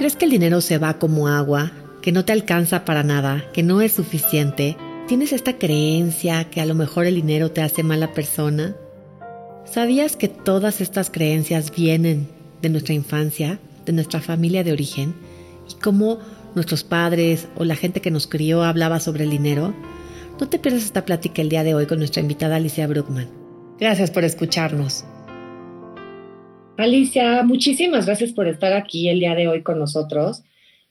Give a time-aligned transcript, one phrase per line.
[0.00, 3.62] ¿Crees que el dinero se va como agua, que no te alcanza para nada, que
[3.62, 4.78] no es suficiente?
[5.06, 8.74] ¿Tienes esta creencia que a lo mejor el dinero te hace mala persona?
[9.66, 12.28] ¿Sabías que todas estas creencias vienen
[12.62, 15.14] de nuestra infancia, de nuestra familia de origen?
[15.70, 16.18] ¿Y cómo
[16.54, 19.74] nuestros padres o la gente que nos crió hablaba sobre el dinero?
[20.40, 23.28] No te pierdas esta plática el día de hoy con nuestra invitada Alicia Bruckman.
[23.78, 25.04] Gracias por escucharnos.
[26.76, 30.42] Alicia, muchísimas gracias por estar aquí el día de hoy con nosotros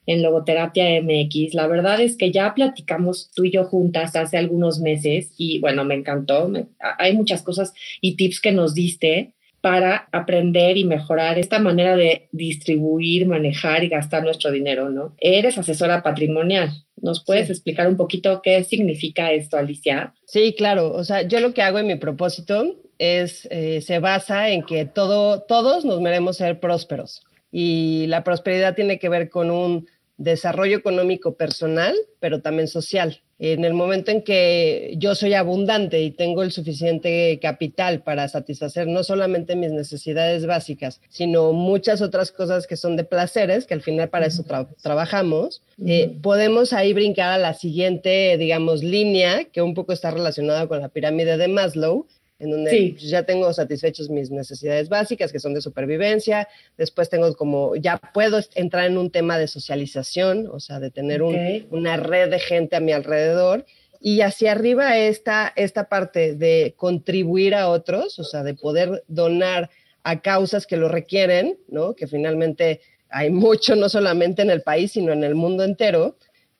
[0.05, 1.53] en Logoterapia MX.
[1.53, 5.85] La verdad es que ya platicamos tú y yo juntas hace algunos meses y bueno,
[5.85, 6.51] me encantó.
[6.97, 12.29] hay muchas cosas y tips que nos diste para aprender y mejorar esta manera de
[12.31, 15.15] distribuir, manejar y gastar nuestro dinero, ¿no?
[15.19, 16.71] Eres asesora patrimonial.
[16.95, 20.13] ¿Nos puedes explicar un poquito qué significa esto, Alicia?
[20.25, 20.93] Sí, claro.
[20.93, 24.85] O sea, yo lo que hago en mi propósito es, eh, se basa en que
[24.85, 27.23] todo, todos nos merecemos ser prósperos.
[27.51, 33.21] Y la prosperidad tiene que ver con un desarrollo económico personal, pero también social.
[33.41, 38.85] En el momento en que yo soy abundante y tengo el suficiente capital para satisfacer
[38.87, 43.81] no solamente mis necesidades básicas, sino muchas otras cosas que son de placeres, que al
[43.81, 44.43] final para eso
[44.83, 50.67] trabajamos, eh, podemos ahí brincar a la siguiente, digamos, línea, que un poco está relacionada
[50.67, 52.07] con la pirámide de Maslow,
[52.39, 57.75] en donde ya tengo satisfechos mis necesidades básicas, que son de supervivencia, después tengo como,
[57.75, 62.39] ya puedo entrar en un tema de socialización, o sea, de tener una red de
[62.39, 63.65] gente a mi alrededor,
[64.01, 69.69] y hacia arriba esta, esta parte de contribuir a otros, o sea, de poder donar
[70.03, 71.93] a causas que lo requieren, ¿no?
[71.93, 76.15] Que finalmente hay mucho, no solamente en el país, sino en el mundo entero,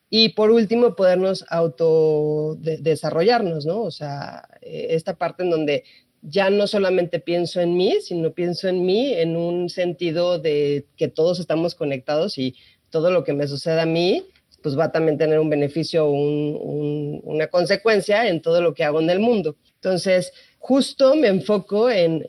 [0.10, 3.84] y por último, podernos auto desarrollarnos, ¿no?
[3.84, 5.84] O sea, eh, esta parte en donde
[6.22, 11.08] ya no solamente pienso en mí, sino pienso en mí en un sentido de que
[11.08, 12.56] todos estamos conectados y
[12.90, 14.26] todo lo que me suceda a mí,
[14.64, 19.10] pues va a también tener un beneficio, una consecuencia en todo lo que hago en
[19.10, 19.56] el mundo.
[19.76, 22.28] Entonces, justo me enfoco en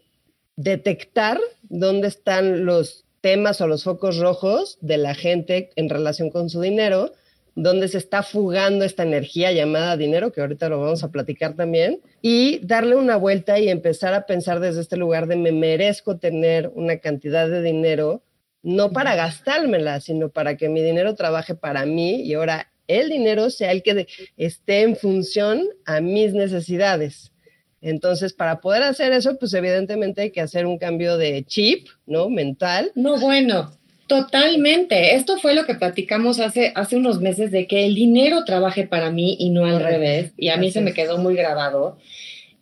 [0.54, 6.50] detectar dónde están los temas o los focos rojos de la gente en relación con
[6.50, 7.12] su dinero
[7.54, 12.00] donde se está fugando esta energía llamada dinero, que ahorita lo vamos a platicar también,
[12.22, 16.70] y darle una vuelta y empezar a pensar desde este lugar de me merezco tener
[16.74, 18.22] una cantidad de dinero,
[18.62, 23.50] no para gastármela, sino para que mi dinero trabaje para mí y ahora el dinero
[23.50, 24.06] sea el que
[24.36, 27.32] esté en función a mis necesidades.
[27.80, 32.28] Entonces, para poder hacer eso, pues evidentemente hay que hacer un cambio de chip, ¿no?
[32.28, 32.92] Mental.
[32.94, 33.72] No, bueno,
[34.10, 35.14] Totalmente.
[35.14, 39.12] Esto fue lo que platicamos hace, hace unos meses de que el dinero trabaje para
[39.12, 40.32] mí y no al revés.
[40.36, 41.96] Y a mí se me quedó muy grabado.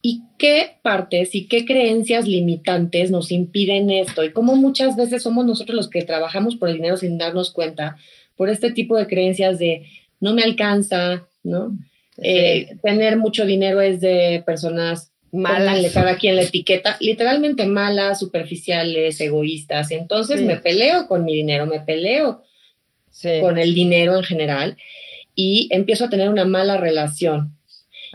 [0.03, 4.25] ¿Y qué partes y qué creencias limitantes nos impiden esto?
[4.25, 7.97] Y cómo muchas veces somos nosotros los que trabajamos por el dinero sin darnos cuenta,
[8.37, 9.87] por este tipo de creencias de
[10.21, 11.79] no me alcanza, ¿no?
[12.19, 19.21] Eh, tener mucho dinero es de personas malas, cada quien la etiqueta, literalmente malas, superficiales,
[19.21, 19.91] egoístas.
[19.91, 22.43] Entonces me peleo con mi dinero, me peleo
[23.41, 24.77] con el dinero en general
[25.34, 27.56] y empiezo a tener una mala relación.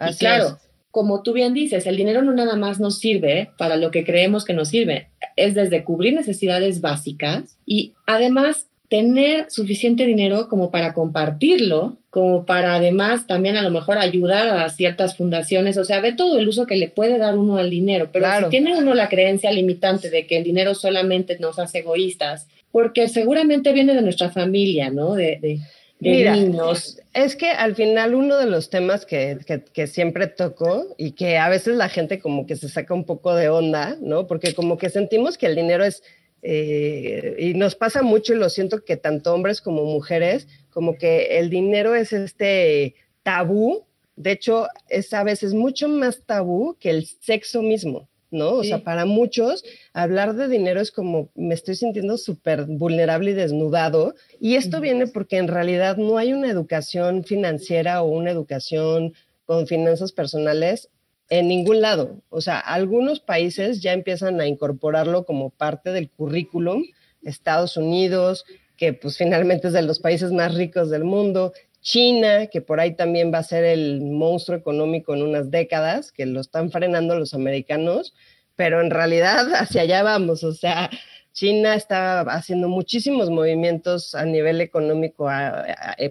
[0.09, 0.57] y claro,
[0.91, 4.45] como tú bien dices, el dinero no nada más nos sirve para lo que creemos
[4.45, 10.93] que nos sirve, es desde cubrir necesidades básicas y además tener suficiente dinero como para
[10.93, 16.13] compartirlo, como para además también a lo mejor ayudar a ciertas fundaciones, o sea, ve
[16.13, 19.09] todo el uso que le puede dar uno al dinero, pero si tiene uno la
[19.09, 24.29] creencia limitante de que el dinero solamente nos hace egoístas, porque seguramente viene de nuestra
[24.29, 25.15] familia, ¿no?
[25.15, 25.59] De,
[25.99, 26.99] de, niños.
[27.15, 31.39] Es que al final uno de los temas que, que, que, siempre toco y que
[31.39, 34.27] a veces la gente como que se saca un poco de onda, ¿no?
[34.27, 36.03] Porque como que sentimos que el dinero es
[36.43, 41.39] eh, y nos pasa mucho y lo siento que tanto hombres como mujeres, como que
[41.39, 43.85] el dinero es este tabú,
[44.15, 48.51] de hecho es a veces mucho más tabú que el sexo mismo, ¿no?
[48.51, 49.63] O sea, para muchos
[49.93, 55.07] hablar de dinero es como me estoy sintiendo súper vulnerable y desnudado y esto viene
[55.07, 59.13] porque en realidad no hay una educación financiera o una educación
[59.45, 60.89] con finanzas personales
[61.29, 62.21] en ningún lado.
[62.29, 66.83] O sea, algunos países ya empiezan a incorporarlo como parte del currículum.
[67.23, 68.45] Estados Unidos,
[68.77, 71.53] que pues finalmente es de los países más ricos del mundo.
[71.81, 76.25] China, que por ahí también va a ser el monstruo económico en unas décadas, que
[76.25, 78.13] lo están frenando los americanos,
[78.55, 80.43] pero en realidad hacia allá vamos.
[80.43, 80.89] O sea,
[81.33, 85.65] China está haciendo muchísimos movimientos a nivel económico a,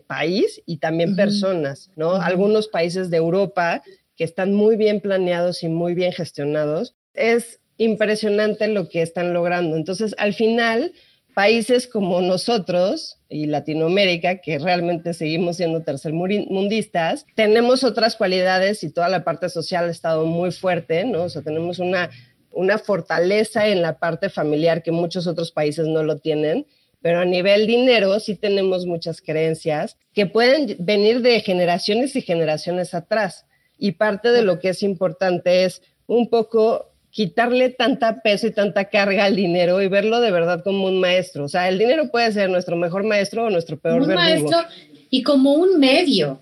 [0.06, 2.16] país y también personas, ¿no?
[2.16, 3.82] Algunos países de Europa
[4.16, 9.76] que están muy bien planeados y muy bien gestionados, es impresionante lo que están logrando.
[9.76, 10.92] Entonces, al final,
[11.34, 19.08] países como nosotros y Latinoamérica, que realmente seguimos siendo tercermundistas, tenemos otras cualidades y toda
[19.08, 21.24] la parte social ha estado muy fuerte, ¿no?
[21.24, 22.10] O sea, tenemos una,
[22.52, 26.66] una fortaleza en la parte familiar que muchos otros países no lo tienen,
[27.00, 32.94] pero a nivel dinero sí tenemos muchas creencias que pueden venir de generaciones y generaciones
[32.94, 33.46] atrás.
[33.76, 38.86] Y parte de lo que es importante es un poco quitarle tanta peso y tanta
[38.86, 41.44] carga al dinero y verlo de verdad como un maestro.
[41.44, 44.58] O sea, el dinero puede ser nuestro mejor maestro o nuestro peor un maestro
[45.10, 46.40] y como un medio.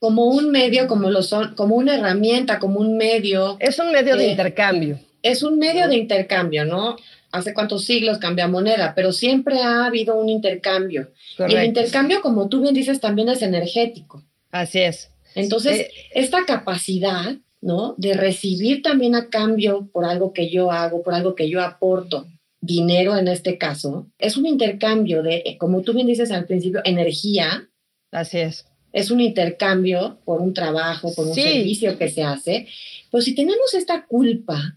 [0.00, 3.56] Como un medio, como lo son, como una herramienta, como un medio.
[3.60, 4.98] Es un medio de intercambio.
[5.22, 6.96] Es un medio de intercambio, ¿no?
[7.30, 11.12] Hace cuántos siglos cambia moneda, pero siempre ha habido un intercambio.
[11.48, 14.24] Y el intercambio, como tú bien dices, también es energético.
[14.50, 15.10] Así es.
[15.34, 17.94] Entonces, eh, esta capacidad ¿no?
[17.98, 22.26] De recibir también a cambio por algo que yo hago, por algo que yo aporto,
[22.60, 26.80] dinero en este caso, es un intercambio de, eh, como tú bien dices al principio,
[26.84, 27.68] energía.
[28.10, 28.66] Así es.
[28.92, 32.66] Es un intercambio por un trabajo, por un servicio que se hace.
[33.10, 34.76] Pero si tenemos esta culpa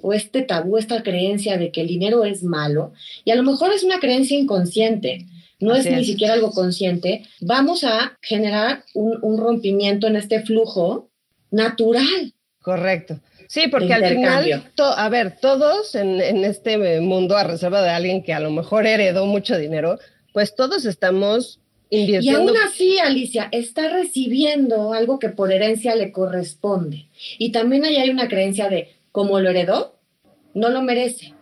[0.00, 2.92] o este tabú, esta creencia de que el dinero es malo,
[3.24, 5.26] y a lo mejor es una creencia inconsciente,
[5.60, 11.10] no es, ni siquiera algo consciente, vamos a generar un, un rompimiento en este flujo
[11.54, 12.34] natural.
[12.60, 13.20] Correcto.
[13.46, 18.32] Sí, porque al final, a ver, todos en, este mundo, a reserva de alguien que
[18.32, 19.98] a lo mejor heredó mucho dinero,
[20.32, 21.60] pues todos estamos
[21.90, 22.40] invirtiendo.
[22.40, 27.06] Y aún así, Alicia, está recibiendo algo que por herencia le corresponde.
[27.38, 29.98] Y también ahí hay una creencia de, como lo heredó,
[30.54, 31.34] no lo merece.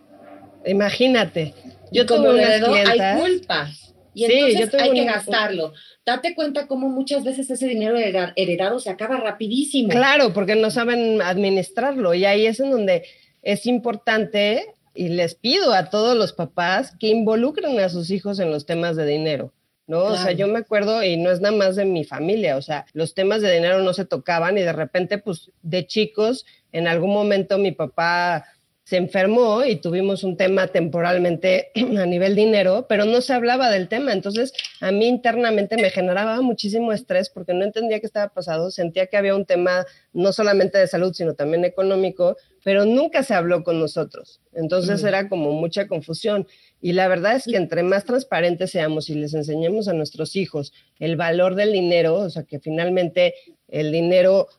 [0.65, 1.53] Imagínate.
[1.91, 3.69] Yo como lo heredó, hay culpa.
[4.13, 5.73] Y entonces hay que gastarlo
[6.05, 7.97] date cuenta cómo muchas veces ese dinero
[8.35, 9.89] heredado se acaba rapidísimo.
[9.89, 13.05] Claro, porque no saben administrarlo y ahí es en donde
[13.41, 18.51] es importante y les pido a todos los papás que involucren a sus hijos en
[18.51, 19.53] los temas de dinero.
[19.85, 20.05] ¿no?
[20.05, 22.85] O sea, yo me acuerdo, y no es nada más de mi familia, o sea,
[22.93, 27.11] los temas de dinero no se tocaban y de repente, pues, de chicos, en algún
[27.11, 28.45] momento mi papá
[28.83, 33.87] se enfermó y tuvimos un tema temporalmente a nivel dinero, pero no se hablaba del
[33.87, 34.11] tema.
[34.11, 38.71] Entonces, a mí internamente me generaba muchísimo estrés porque no entendía qué estaba pasando.
[38.71, 43.33] Sentía que había un tema no solamente de salud, sino también económico, pero nunca se
[43.33, 44.41] habló con nosotros.
[44.53, 46.45] Entonces, era como mucha confusión.
[46.81, 50.73] Y la verdad es que entre más transparentes seamos y les enseñemos a nuestros hijos
[50.99, 53.33] el valor del dinero, o sea, que finalmente
[53.69, 54.49] el dinero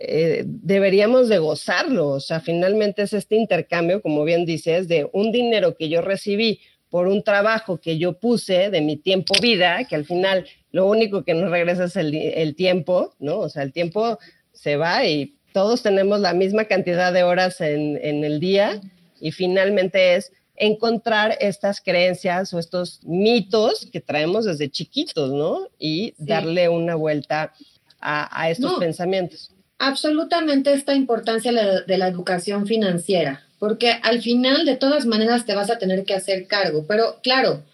[0.00, 2.08] eh, deberíamos de gozarlo.
[2.08, 6.60] O sea, finalmente es este intercambio, como bien dices, de un dinero que yo recibí
[6.90, 11.24] por un trabajo que yo puse de mi tiempo vida, que al final lo único
[11.24, 13.38] que nos regresa es el, tiempo, ¿no?
[13.38, 14.18] O sea, el tiempo
[14.52, 18.80] se va y todos tenemos la misma cantidad de horas en, el día
[19.20, 25.68] y finalmente es encontrar estas creencias o estos mitos que traemos desde chiquitos, ¿no?
[25.78, 27.54] Y darle una vuelta
[28.00, 29.51] a, estos pensamientos
[29.82, 35.70] absolutamente esta importancia de la educación financiera, porque al final de todas maneras te vas
[35.70, 37.64] a tener que hacer cargo, pero claro,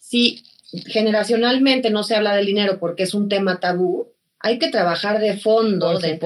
[0.00, 0.44] si
[0.86, 4.08] generacionalmente no se habla del dinero porque es un tema tabú,
[4.40, 6.18] hay que trabajar de fondo de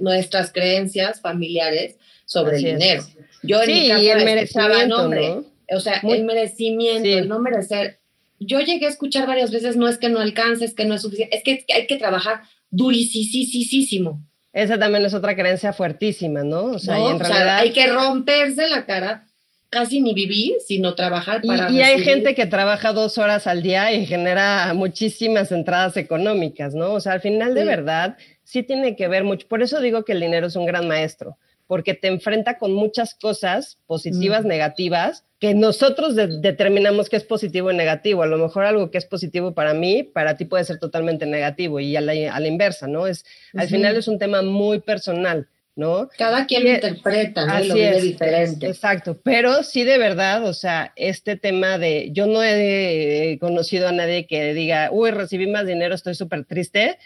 [0.00, 3.02] nuestras creencias familiares sobre el dinero.
[3.42, 5.44] Yo en mi casa el merecimiento, ¿no?
[5.74, 8.00] o sea, el merecimiento, el no merecer.
[8.38, 11.00] Yo llegué a escuchar varias veces, no es que no alcances, es que no es
[11.00, 14.20] suficiente, es que hay que trabajar durísimo
[14.52, 16.64] esa también es otra creencia fuertísima, ¿no?
[16.64, 17.58] O sea, en realidad...
[17.58, 19.26] hay que romperse la cara,
[19.68, 21.70] casi ni vivir, sino trabajar para.
[21.70, 26.74] Y, y hay gente que trabaja dos horas al día y genera muchísimas entradas económicas,
[26.74, 26.92] ¿no?
[26.92, 29.46] O sea, al final de verdad sí tiene que ver mucho.
[29.46, 31.38] Por eso digo que el dinero es un gran maestro
[31.70, 34.48] porque te enfrenta con muchas cosas positivas, mm.
[34.48, 38.22] negativas, que nosotros determinamos que es positivo y negativo.
[38.22, 41.80] A lo mejor algo que es positivo para mí, para ti puede ser totalmente negativo
[41.80, 43.06] y a la, inversa, ¿no?
[43.06, 45.48] Es, Al final es un tema muy personal.
[45.76, 46.10] ¿No?
[46.18, 47.64] Cada quien lo interpreta, ¿no?
[47.64, 48.66] lo es, diferente.
[48.66, 53.92] Exacto, pero sí de verdad, o sea, este tema de, yo no he conocido a
[53.92, 56.98] nadie que diga, uy, recibí más dinero, estoy súper triste,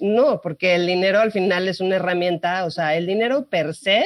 [0.00, 4.04] no, porque el dinero al final es una herramienta, o sea, el dinero per se,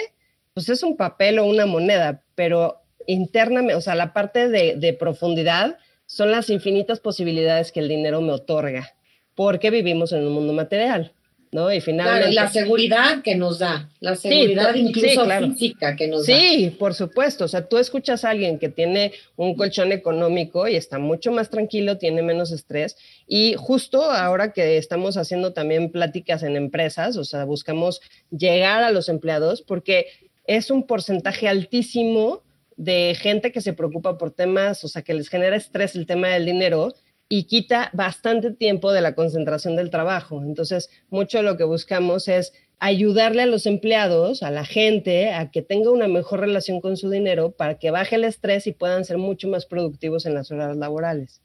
[0.54, 4.92] pues es un papel o una moneda, pero internamente, o sea, la parte de, de
[4.92, 8.94] profundidad son las infinitas posibilidades que el dinero me otorga,
[9.34, 11.12] porque vivimos en un mundo material.
[11.52, 11.72] ¿no?
[11.72, 12.32] Y finalmente...
[12.32, 16.36] la seguridad que nos da, la seguridad incluso física que nos da.
[16.36, 20.76] Sí, por supuesto, o sea, tú escuchas a alguien que tiene un colchón económico y
[20.76, 22.96] está mucho más tranquilo, tiene menos estrés
[23.26, 28.90] y justo ahora que estamos haciendo también pláticas en empresas, o sea, buscamos llegar a
[28.90, 30.08] los empleados porque
[30.46, 32.42] es un porcentaje altísimo
[32.76, 36.28] de gente que se preocupa por temas, o sea, que les genera estrés el tema
[36.28, 36.94] del dinero
[37.28, 40.42] y quita bastante tiempo de la concentración del trabajo.
[40.42, 45.50] Entonces, mucho de lo que buscamos es ayudarle a los empleados, a la gente, a
[45.50, 49.04] que tenga una mejor relación con su dinero para que baje el estrés y puedan
[49.04, 51.40] ser mucho más productivos en las horas laborales.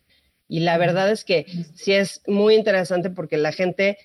[0.48, 1.46] Y la verdad es que
[1.76, 3.98] sí es muy interesante porque la gente,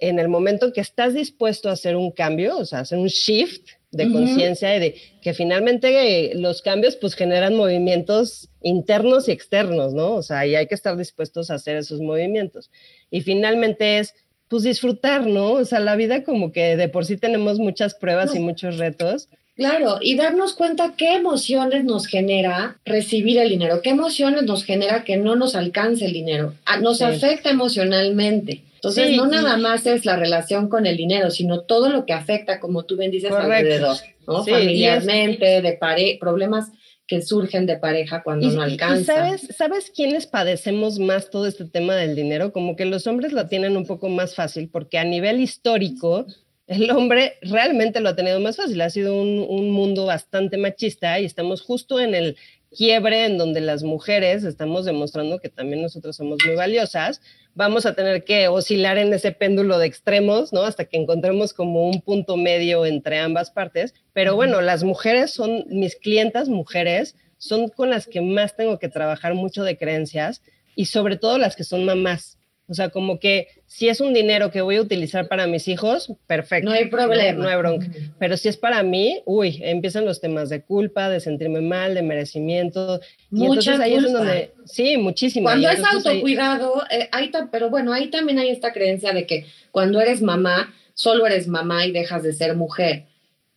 [0.00, 3.68] en el momento que estás dispuesto a hacer un cambio, o sea, hacer un shift
[3.96, 10.12] de conciencia y de que finalmente los cambios pues generan movimientos internos y externos, ¿no?
[10.14, 12.70] O sea, y hay que estar dispuestos a hacer esos movimientos.
[13.10, 14.14] Y finalmente es
[14.48, 15.52] pues disfrutar, ¿no?
[15.52, 19.28] O sea, la vida como que de por sí tenemos muchas pruebas y muchos retos.
[19.56, 25.04] Claro, y darnos cuenta qué emociones nos genera recibir el dinero, qué emociones nos genera
[25.04, 28.64] que no nos alcance el dinero, nos afecta emocionalmente.
[28.84, 32.60] Entonces, no nada más es la relación con el dinero, sino todo lo que afecta,
[32.60, 34.44] como tú bien dices, alrededor, ¿no?
[34.44, 36.70] Familiarmente, de pareja, problemas
[37.06, 39.00] que surgen de pareja cuando no alcanza.
[39.00, 42.52] ¿Y sabes, sabes quiénes padecemos más todo este tema del dinero?
[42.52, 46.26] Como que los hombres lo tienen un poco más fácil, porque a nivel histórico,
[46.66, 48.80] el hombre realmente lo ha tenido más fácil.
[48.82, 52.36] Ha sido un, un mundo bastante machista y estamos justo en el
[52.76, 57.20] quiebre en donde las mujeres estamos demostrando que también nosotros somos muy valiosas,
[57.54, 60.62] vamos a tener que oscilar en ese péndulo de extremos, ¿no?
[60.62, 63.94] Hasta que encontremos como un punto medio entre ambas partes.
[64.12, 68.88] Pero bueno, las mujeres son, mis clientas mujeres, son con las que más tengo que
[68.88, 70.42] trabajar mucho de creencias
[70.74, 72.38] y sobre todo las que son mamás.
[72.66, 76.12] O sea, como que si es un dinero que voy a utilizar para mis hijos,
[76.26, 76.70] perfecto.
[76.70, 77.42] No hay problema.
[77.42, 77.86] No, hay bronca.
[78.18, 82.02] Pero si es para mí, uy, empiezan los temas de culpa, de sentirme mal, de
[82.02, 83.00] merecimiento.
[83.30, 85.44] Mucha ahí es donde, sí, muchísimo.
[85.44, 87.10] Cuando es autocuidado, eh,
[87.52, 91.84] pero bueno, ahí también hay esta creencia de que cuando eres mamá, solo eres mamá
[91.84, 93.06] y dejas de ser mujer.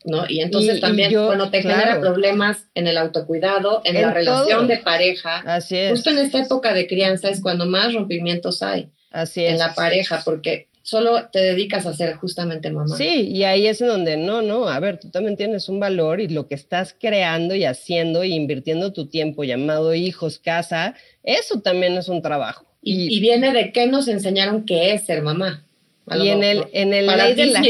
[0.03, 0.25] ¿no?
[0.27, 5.37] Y entonces también, cuando te genera problemas en el autocuidado, en, la relación de pareja.
[5.45, 5.91] Así es.
[5.91, 8.89] Justo en esta época de crianza es cuando más rompimientos hay.
[9.11, 9.53] Así es.
[9.53, 12.95] En la pareja, porque solo te dedicas a ser justamente mamá.
[12.95, 16.29] Sí, y ahí es donde no, no, a ver, tú también tienes un valor y
[16.29, 21.97] lo que estás creando y haciendo y invirtiendo tu tiempo, llamado hijos, casa, eso también
[21.97, 22.65] es un trabajo.
[22.81, 25.65] Y, viene de qué nos enseñaron que es ser mamá.
[26.09, 27.61] Y en el, en el ley de la...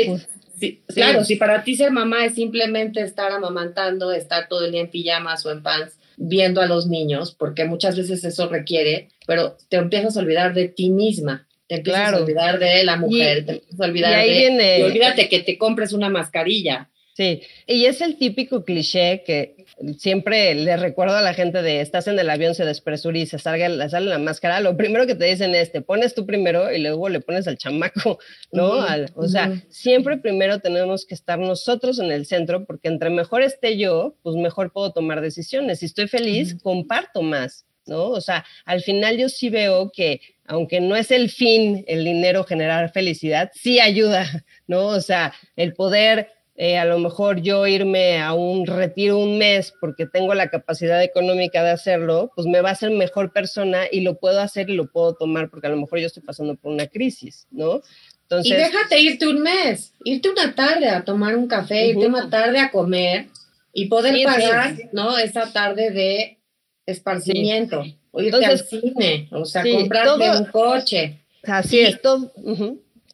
[0.87, 4.91] Claro, si para ti ser mamá es simplemente estar amamantando, estar todo el día en
[4.91, 9.77] pijamas o en pants, viendo a los niños, porque muchas veces eso requiere, pero te
[9.77, 13.79] empiezas a olvidar de ti misma, te empiezas a olvidar de la mujer, te empiezas
[13.79, 14.31] a olvidar de...
[14.31, 14.79] Viene...
[14.79, 16.89] Y olvídate que te compres una mascarilla.
[17.17, 19.65] Sí, y es el típico cliché que
[19.97, 24.05] siempre le recuerdo a la gente de estás en el avión, se despresuriza, sale, sale
[24.05, 27.19] la máscara, lo primero que te dicen es, te pones tú primero y luego le
[27.19, 28.19] pones al chamaco,
[28.51, 28.85] ¿no?
[29.15, 33.79] o sea, siempre primero tenemos que estar nosotros en el centro porque entre mejor esté
[33.79, 35.79] yo, pues mejor puedo tomar decisiones.
[35.79, 38.09] Si estoy feliz, comparto más, ¿no?
[38.09, 42.43] O sea, al final yo sí veo que aunque no es el fin el dinero
[42.43, 44.85] generar felicidad, sí ayuda, ¿no?
[44.85, 49.75] O sea, el poder eh, a lo mejor yo irme a un retiro un mes
[49.79, 54.01] porque tengo la capacidad económica de hacerlo, pues me va a hacer mejor persona y
[54.01, 56.73] lo puedo hacer y lo puedo tomar porque a lo mejor yo estoy pasando por
[56.73, 57.81] una crisis, ¿no?
[58.23, 62.27] Entonces, y déjate irte un mes, irte una tarde a tomar un café, irte una
[62.27, 63.27] tarde a comer
[63.71, 65.15] y poder pagar, ¿no?
[65.15, 66.39] Esa tarde de
[66.87, 71.23] esparcimiento, o irte al cine, o sea, comprarte un coche.
[71.43, 72.33] Así es, todo.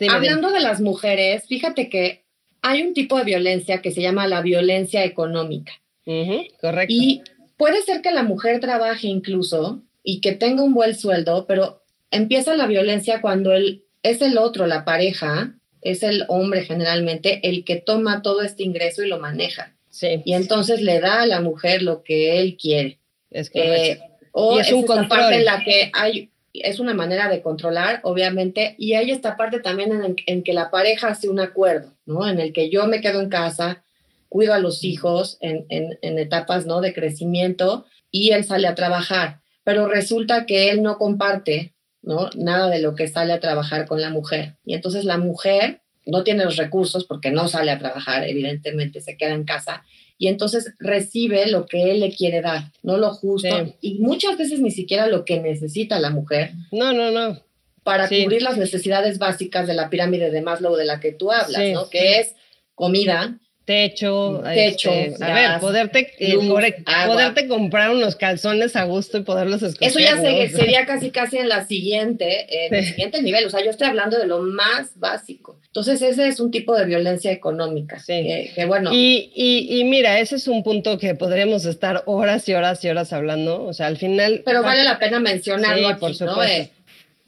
[0.10, 2.23] Hablando de las mujeres, fíjate que
[2.64, 5.74] hay un tipo de violencia que se llama la violencia económica.
[6.60, 6.88] correcto.
[6.88, 7.22] Y
[7.58, 12.56] puede ser que la mujer trabaje incluso y que tenga un buen sueldo, pero empieza
[12.56, 17.76] la violencia cuando él, es el otro, la pareja, es el hombre generalmente, el que
[17.76, 19.76] toma todo este ingreso y lo maneja.
[19.90, 20.22] Sí.
[20.24, 22.98] Y entonces le da a la mujer lo que él quiere.
[23.30, 24.00] Es que eh,
[24.32, 28.94] o es, un parte en la que hay es una manera de controlar, obviamente, y
[28.94, 32.28] hay esta parte también en, en, que la pareja hace un acuerdo, ¿no?
[32.28, 33.84] En el que yo me quedo en casa,
[34.30, 36.82] cuido a los hijos en, en, en, etapas, ¿no?
[36.82, 42.30] De crecimiento y él sale a trabajar, pero resulta que él no comparte, ¿no?
[42.36, 44.58] Nada de lo que sale a trabajar con la mujer.
[44.64, 49.18] Y entonces la mujer no tiene los recursos porque no sale a trabajar, evidentemente, se
[49.18, 49.84] queda en casa
[50.24, 54.62] y entonces recibe lo que él le quiere dar, no lo justo y muchas veces
[54.62, 56.52] ni siquiera lo que necesita la mujer.
[56.72, 57.42] No, no, no.
[57.84, 61.74] Para cubrir las necesidades básicas de la pirámide de Maslow de la que tú hablas,
[61.74, 61.90] ¿no?
[61.90, 62.36] Que es
[62.74, 66.38] comida, techo, techo este, a ver, poderte, eh,
[67.08, 69.88] poderte comprar unos calzones a gusto y poderlos escoger.
[69.88, 70.18] Eso ya
[70.58, 73.46] sería casi casi en la siguiente, en el siguiente nivel.
[73.46, 75.60] O sea, yo estoy hablando de lo más básico.
[75.68, 78.00] Entonces, ese es un tipo de violencia económica.
[78.00, 78.52] Sí.
[78.54, 78.92] Que, bueno.
[78.94, 82.90] Y, y, y, mira, ese es un punto que podríamos estar horas y horas y
[82.90, 83.64] horas hablando.
[83.64, 84.44] O sea, al final.
[84.46, 85.90] Pero vale la pena mencionarlo.
[85.90, 86.44] Sí, por supuesto.
[86.44, 86.70] Eh,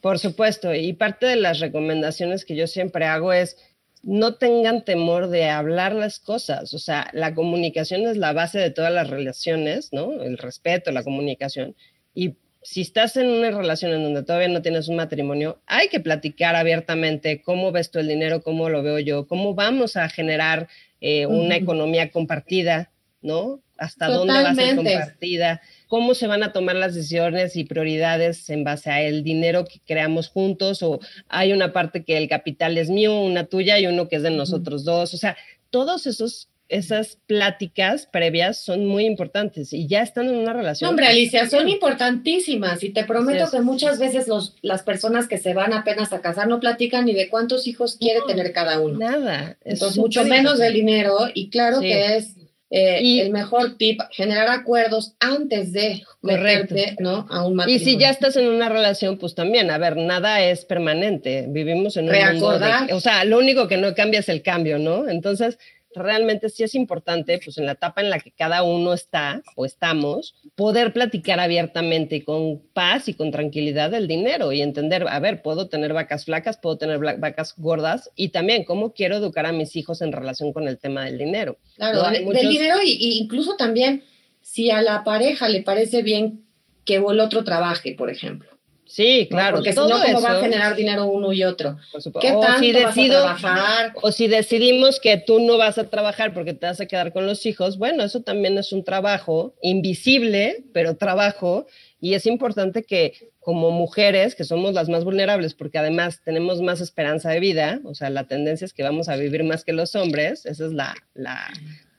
[0.01, 0.75] por supuesto.
[0.75, 3.57] Y parte de las recomendaciones que yo siempre hago es
[4.05, 6.73] no tengan temor de hablar las cosas.
[6.75, 10.21] O sea, la comunicación es la base de todas las relaciones, ¿no?
[10.21, 11.75] El respeto, la comunicación.
[12.13, 15.99] Y si estás en una relación en donde todavía no tienes un matrimonio, hay que
[15.99, 20.67] platicar abiertamente cómo ves tú el dinero, cómo lo veo yo, cómo vamos a generar
[21.01, 22.91] eh, una economía compartida,
[23.23, 23.59] ¿no?
[23.75, 28.49] Hasta dónde va a ser compartida cómo se van a tomar las decisiones y prioridades
[28.49, 32.77] en base a el dinero que creamos juntos o hay una parte que el capital
[32.77, 35.13] es mío, una tuya y uno que es de nosotros dos.
[35.13, 35.37] O sea,
[35.69, 40.89] todos esos esas pláticas previas son muy importantes y ya están en una relación.
[40.89, 45.53] hombre, Alicia, son importantísimas y te prometo que muchas veces los, las personas que se
[45.53, 48.97] van apenas a casar no platican ni de cuántos hijos quiere tener cada uno.
[48.97, 49.57] Nada.
[49.63, 52.35] Entonces, mucho menos del dinero y claro que es
[52.77, 57.25] eh, y, el mejor tip, generar acuerdos antes de meterte, ¿no?
[57.29, 57.73] A un matrimonio.
[57.73, 61.45] Y si ya estás en una relación, pues también, a ver, nada es permanente.
[61.47, 64.77] Vivimos en un mundo de, o sea, lo único que no cambia es el cambio,
[64.77, 65.07] ¿no?
[65.07, 65.57] Entonces,
[65.95, 69.65] realmente sí es importante, pues en la etapa en la que cada uno está o
[69.65, 75.19] estamos, poder platicar abiertamente y con paz y con tranquilidad del dinero y entender, a
[75.19, 79.51] ver, puedo tener vacas flacas, puedo tener vacas gordas y también cómo quiero educar a
[79.51, 81.57] mis hijos en relación con el tema del dinero.
[81.75, 84.03] Claro, del dinero y, incluso también
[84.41, 86.45] si a la pareja le parece bien
[86.85, 88.49] que el otro trabaje, por ejemplo.
[88.85, 89.57] Sí, claro.
[89.57, 91.77] Porque todo si no, ¿cómo va a generar dinero uno y otro?
[92.21, 93.93] ¿Qué o tanto si decido, vas a trabajar?
[94.01, 97.25] O si decidimos que tú no vas a trabajar porque te vas a quedar con
[97.25, 101.65] los hijos, bueno, eso también es un trabajo invisible, pero trabajo.
[101.99, 106.81] Y es importante que como mujeres, que somos las más vulnerables, porque además tenemos más
[106.81, 109.95] esperanza de vida, o sea, la tendencia es que vamos a vivir más que los
[109.95, 111.51] hombres, esa es la, la,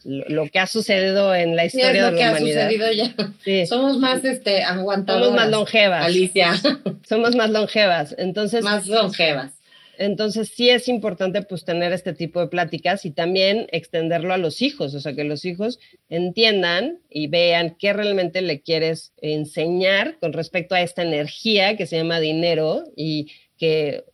[0.06, 2.68] lo que ha sucedido en la historia de la humanidad.
[2.68, 3.66] Sí, es lo que ha sucedido ya.
[3.66, 5.26] Somos más este, aguantadoras.
[5.26, 6.06] Somos más longevas.
[6.06, 6.52] Alicia.
[7.08, 8.14] Somos más longevas.
[8.16, 9.52] Entonces, más longevas.
[9.99, 14.62] Entonces sí es importante pues tener este tipo de pláticas y también extenderlo a los
[14.62, 20.32] hijos, o sea, que los hijos entiendan y vean qué realmente le quieres enseñar con
[20.32, 24.04] respecto a esta energía que se llama dinero y que,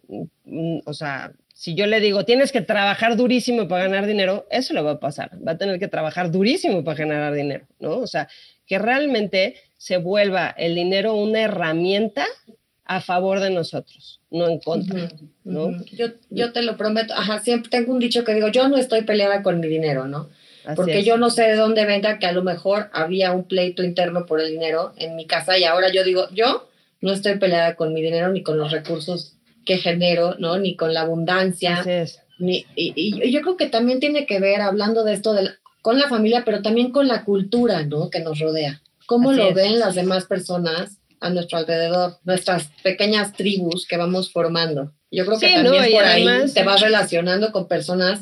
[0.44, 4.74] mm, o sea, si yo le digo, tienes que trabajar durísimo para ganar dinero, eso
[4.74, 5.30] le va a pasar.
[5.46, 7.98] Va a tener que trabajar durísimo para generar dinero, ¿no?
[7.98, 8.28] O sea,
[8.66, 12.26] que realmente se vuelva el dinero una herramienta
[12.84, 15.08] a favor de nosotros, no en contra,
[15.44, 15.70] ¿no?
[15.92, 19.02] Yo, yo te lo prometo, ajá, siempre tengo un dicho que digo, yo no estoy
[19.02, 20.30] peleada con mi dinero, ¿no?
[20.74, 24.26] Porque yo no sé de dónde venga que a lo mejor había un pleito interno
[24.26, 26.68] por el dinero en mi casa y ahora yo digo, yo
[27.00, 30.58] no estoy peleada con mi dinero ni con los recursos que genero, ¿no?
[30.58, 31.84] Ni con la abundancia.
[32.38, 36.08] Ni, y, yo creo que también tiene que ver, hablando de esto, de con la
[36.08, 38.08] familia, pero también con la cultura, ¿no?
[38.08, 38.80] Que nos rodea.
[39.06, 42.18] ¿Cómo lo ven las demás personas a nuestro alrededor?
[42.24, 44.92] Nuestras pequeñas tribus que vamos formando.
[45.10, 48.20] Yo creo que también por ahí te vas relacionando con personas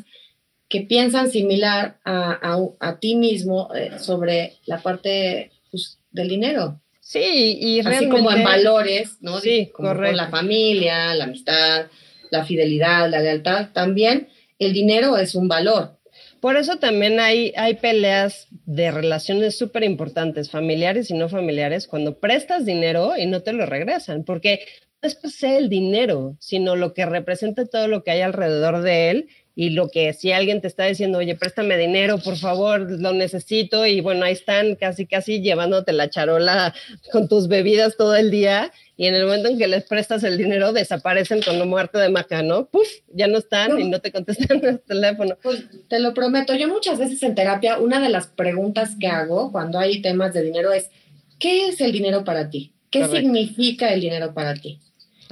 [0.69, 6.81] que piensan similar a, a, ti mismo eh, sobre la parte pues, del dinero.
[7.11, 8.07] Sí, y realmente...
[8.07, 9.41] Así como en valores, ¿no?
[9.41, 10.17] Sí, correcto.
[10.17, 11.87] la familia, la amistad,
[12.31, 14.29] la fidelidad, la lealtad, también
[14.61, 15.99] el dinero es un valor.
[16.39, 22.21] Por eso también hay, hay peleas de relaciones súper importantes, familiares y no familiares, cuando
[22.21, 24.61] prestas dinero y no te lo regresan, porque
[25.03, 29.11] no es pues el dinero, sino lo que representa todo lo que hay alrededor de
[29.11, 33.13] él y lo que si alguien te está diciendo, oye, préstame dinero, por favor, lo
[33.13, 36.75] necesito, y bueno, ahí están casi, casi llevándote la charola
[37.13, 40.37] con tus bebidas todo el día, y en el momento en que les prestas el
[40.39, 42.67] dinero, desaparecen con la muerte de maca, ¿no?
[42.67, 45.37] Puf, ya no están y no te contestan el teléfono.
[45.43, 49.53] Pues te lo prometo, yo muchas veces en terapia, una de las preguntas que hago
[49.53, 50.91] cuando hay temas de dinero es,
[51.39, 52.73] ¿qué es el dinero para ti?
[52.91, 54.81] ¿Qué significa el dinero para ti?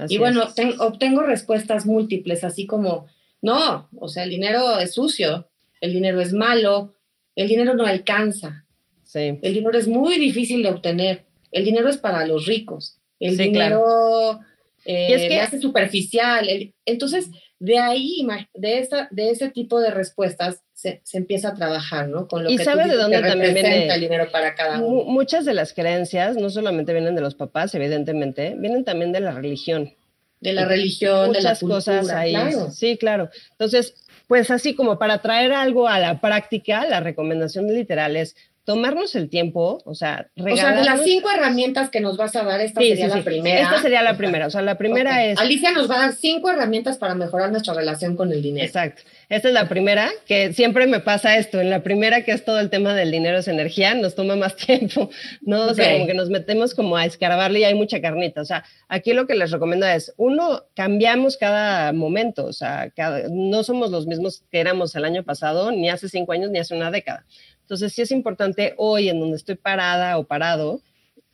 [0.08, 0.44] y bueno,
[0.78, 3.06] obtengo respuestas múltiples, así como
[3.40, 5.48] no, o sea, el dinero es sucio,
[5.80, 6.94] el dinero es malo,
[7.36, 8.64] el dinero no alcanza.
[9.04, 9.38] Sí.
[9.42, 11.24] El dinero es muy difícil de obtener.
[11.52, 12.98] El dinero es para los ricos.
[13.20, 14.40] El dinero
[14.84, 15.40] eh, es que...
[15.40, 16.48] hace superficial.
[16.84, 22.28] entonces, de ahí, de, esa, de ese tipo de respuestas, se, empieza a trabajar, ¿no?
[22.28, 25.04] Con lo ¿Y sabe de dónde también viene el dinero para cada uno.
[25.04, 29.32] Muchas de las creencias no solamente vienen de los papás, evidentemente, vienen también de la
[29.32, 29.92] religión
[30.40, 32.34] de la religión, de la cultura, cosas ahí.
[32.72, 33.30] Sí, claro.
[33.52, 33.94] Entonces,
[34.26, 38.36] pues así como para traer algo a la práctica, la recomendación literal es
[38.68, 40.82] tomarnos el tiempo, o sea, regalarnos...
[40.82, 43.62] O sea, de las cinco herramientas que nos vas a dar, esta sería la primera.
[43.62, 45.38] Esta sería la primera, o sea, la primera es...
[45.38, 48.66] Alicia nos va a dar cinco herramientas para mejorar nuestra relación con el dinero.
[48.66, 49.04] Exacto.
[49.30, 51.62] Esta es la primera, que siempre me pasa esto.
[51.62, 54.54] En la primera, que es todo el tema del dinero es energía, nos toma más
[54.66, 55.08] tiempo,
[55.40, 55.62] ¿no?
[55.62, 58.42] O sea, como que nos metemos como a escarbarle y hay mucha carnita.
[58.42, 62.92] O sea, aquí lo que les recomiendo es, uno, cambiamos cada momento, o sea,
[63.30, 66.74] no somos los mismos que éramos el año pasado, ni hace cinco años, ni hace
[66.74, 67.24] una década.
[67.68, 70.80] Entonces, sí es importante hoy en donde estoy parada o parado,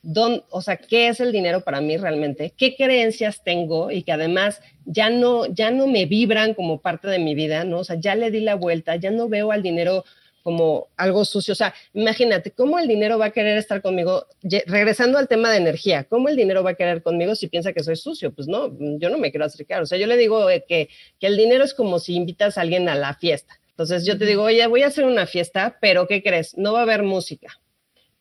[0.02, 2.52] don, o sea, ¿qué es el dinero para mí realmente?
[2.56, 7.20] ¿Qué creencias tengo y que además ya no, ya no me vibran como parte de
[7.20, 7.78] mi vida, ¿no?
[7.78, 10.04] O sea, ya le di la vuelta, ya no veo al dinero
[10.42, 11.52] como algo sucio.
[11.52, 14.26] O sea, imagínate, ¿cómo el dinero va a querer estar conmigo?
[14.66, 17.84] Regresando al tema de energía, ¿cómo el dinero va a querer conmigo si piensa que
[17.84, 18.34] soy sucio?
[18.34, 19.82] Pues no, yo no me quiero acercar.
[19.82, 20.88] O sea, yo le digo eh, que,
[21.20, 23.54] que el dinero es como si invitas a alguien a la fiesta.
[23.74, 26.56] Entonces yo te digo, oye, voy a hacer una fiesta, pero ¿qué crees?
[26.56, 27.58] No va a haber música.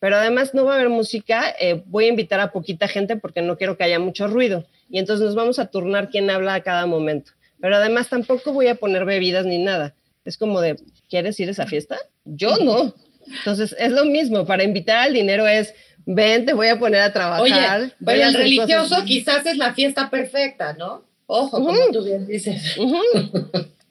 [0.00, 3.40] Pero además no va a haber música, eh, voy a invitar a poquita gente porque
[3.40, 4.66] no quiero que haya mucho ruido.
[4.90, 7.30] Y entonces nos vamos a turnar quién habla a cada momento.
[7.60, 9.94] Pero además tampoco voy a poner bebidas ni nada.
[10.24, 10.76] Es como de,
[11.08, 11.98] ¿quieres ir a esa fiesta?
[12.24, 12.92] Yo no.
[13.38, 15.72] Entonces es lo mismo, para invitar al dinero es,
[16.04, 17.80] ven, te voy a poner a trabajar.
[17.80, 21.04] Oye, pero el religioso quizás es la fiesta perfecta, ¿no?
[21.26, 22.76] Ojo, como tú bien dices.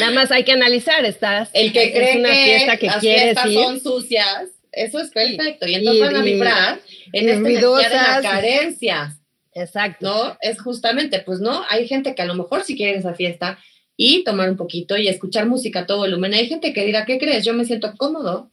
[0.00, 1.50] Nada más hay que analizar, estás.
[1.52, 5.66] El que cree una que fiesta que las fiestas son sucias, eso es perfecto.
[5.66, 6.80] Y entonces van a vibrar
[7.12, 9.16] en esta de la carencia.
[9.54, 10.06] Exacto.
[10.06, 10.38] ¿No?
[10.40, 13.58] Es justamente, pues no, hay gente que a lo mejor si quiere esa fiesta
[13.96, 16.34] y tomar un poquito y escuchar música a todo volumen.
[16.34, 17.44] Hay gente que dirá, ¿qué crees?
[17.44, 18.50] Yo me siento cómodo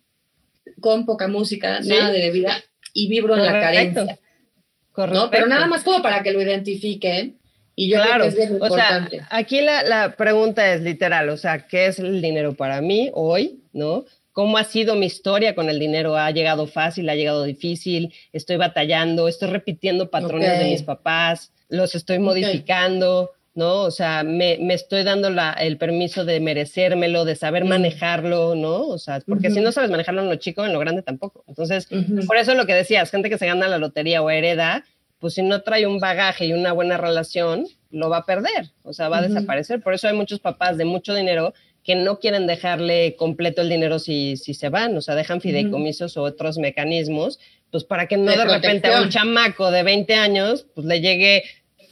[0.80, 4.20] con poca música, nada de bebida y vibro en la carencia.
[4.92, 5.30] Correcto.
[5.30, 7.38] Pero nada más como para que lo identifiquen
[7.76, 9.18] y yo claro, creo que es importante.
[9.18, 12.82] O sea, aquí la, la, pregunta es literal, o sea, ¿qué es el dinero para
[12.82, 13.60] mí hoy?
[13.74, 14.06] ¿No?
[14.36, 16.18] ¿Cómo ha sido mi historia con el dinero?
[16.18, 17.08] ¿Ha llegado fácil?
[17.10, 18.14] ¿Ha llegado difícil?
[18.34, 19.30] ¿Estoy batallando?
[19.30, 21.54] ¿Estoy repitiendo patrones de mis papás?
[21.70, 23.32] ¿Los estoy modificando?
[23.54, 23.84] ¿No?
[23.84, 28.88] O sea, me, me estoy dando la, el permiso de merecérmelo, de saber manejarlo, ¿no?
[28.88, 31.46] O sea, porque si no sabes manejarlo en lo chico, en lo grande tampoco.
[31.48, 31.88] Entonces,
[32.28, 34.84] por eso lo que decías, gente que se gana la lotería o hereda,
[35.26, 38.94] pues si no trae un bagaje y una buena relación, lo va a perder, o
[38.94, 39.82] sea, va a desaparecer.
[39.82, 43.98] Por eso hay muchos papás de mucho dinero que no quieren dejarle completo el dinero
[43.98, 47.40] si, si se van, o sea, dejan fideicomisos o otros mecanismos,
[47.72, 51.42] pues para que no de, repente a un chamaco de 20 años, pues le llegue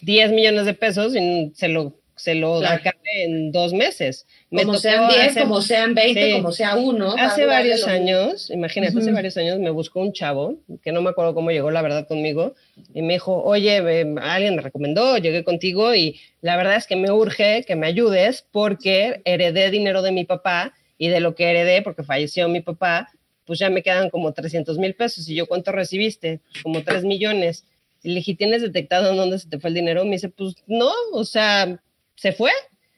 [0.02, 2.82] 10 millones de pesos y se lo se lo da
[3.16, 4.26] en dos meses.
[4.50, 7.16] como sean 10, como sean 20, como sea uno.
[7.20, 11.34] Hace varios años, imagínate, hace varios años me buscó un chavo, que no me acuerdo
[11.34, 12.56] cómo llegó la verdad conmigo,
[12.94, 13.76] y me dijo, oye,
[14.22, 18.48] alguien me recomendó, llegué contigo y la verdad es que me urge que me ayudes
[18.54, 23.10] porque heredé dinero de mi papá y de lo que heredé, porque falleció mi papá,
[23.44, 25.28] pues ya me quedan como 300 mil pesos.
[25.28, 26.40] ¿Y yo cuánto recibiste?
[26.54, 27.66] Pues como 3 millones.
[28.02, 30.06] Y le dije, ¿tienes detectado en dónde se te fue el dinero?
[30.06, 31.82] Me dice, pues no, o sea,
[32.24, 32.52] se fue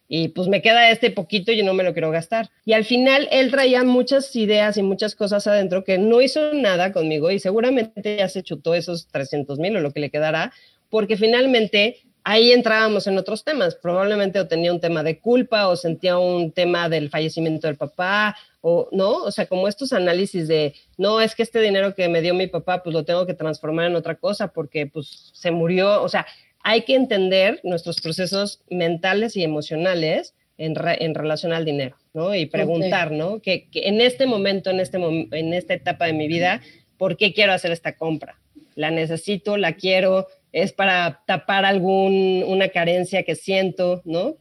[0.07, 2.51] y pues me queda este poquito y no me lo quiero gastar.
[2.63, 6.91] Y al final él traía muchas ideas y muchas cosas adentro que no hizo nada
[6.91, 10.53] conmigo y seguramente ya se chutó esos 300 mil o lo que le quedará,
[10.91, 13.73] porque finalmente ahí entrábamos en otros temas.
[13.73, 18.37] Probablemente o tenía un tema de culpa o sentía un tema del fallecimiento del papá
[18.61, 22.21] o no, o sea, como estos análisis de, no, es que este dinero que me
[22.21, 26.03] dio mi papá, pues lo tengo que transformar en otra cosa porque pues se murió,
[26.03, 26.27] o sea,
[26.67, 30.73] hay que entender nuestros procesos mentales y emocionales en,
[31.13, 32.33] relación al dinero, ¿no?
[32.33, 33.39] Y preguntar, ¿no?
[33.39, 36.61] Que, en este momento, en, este en esta etapa de mi vida,
[36.97, 38.39] ¿por qué quiero hacer esta compra?
[38.73, 39.57] ¿La necesito?
[39.57, 40.25] ¿La quiero?
[40.51, 44.37] ¿Es para tapar alguna carencia que siento, ¿no?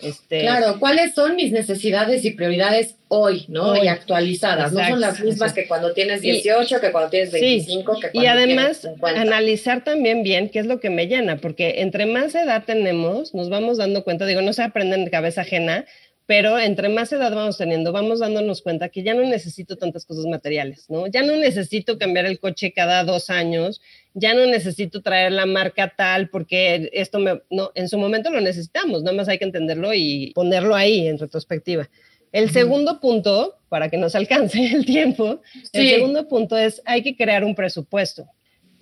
[0.00, 3.76] Este, claro, ¿cuáles son mis necesidades y prioridades hoy, ¿no?
[3.76, 4.72] y actualizadas.
[4.72, 8.26] no son las mismas que cuando tienes 18, que cuando tienes 25, que cuando Y
[8.26, 13.34] además, analizar también bien qué es lo que me llena, porque entre más edad tenemos,
[13.34, 15.84] nos vamos dando cuenta, digo, no se aprende en cabeza ajena,
[16.26, 20.24] pero entre más edad vamos teniendo, vamos dándonos cuenta que ya no necesito tantas cosas
[20.24, 21.06] materiales, ¿no?
[21.06, 23.82] Ya no necesito cambiar el coche cada dos años,
[24.14, 28.40] ya no necesito traer la marca tal porque esto me, no, en su momento lo
[28.40, 31.90] necesitamos, nada más hay que entenderlo y ponerlo ahí en retrospectiva.
[32.32, 35.40] El segundo punto, para que nos alcance el tiempo,
[35.72, 38.26] el segundo punto es hay que crear un presupuesto.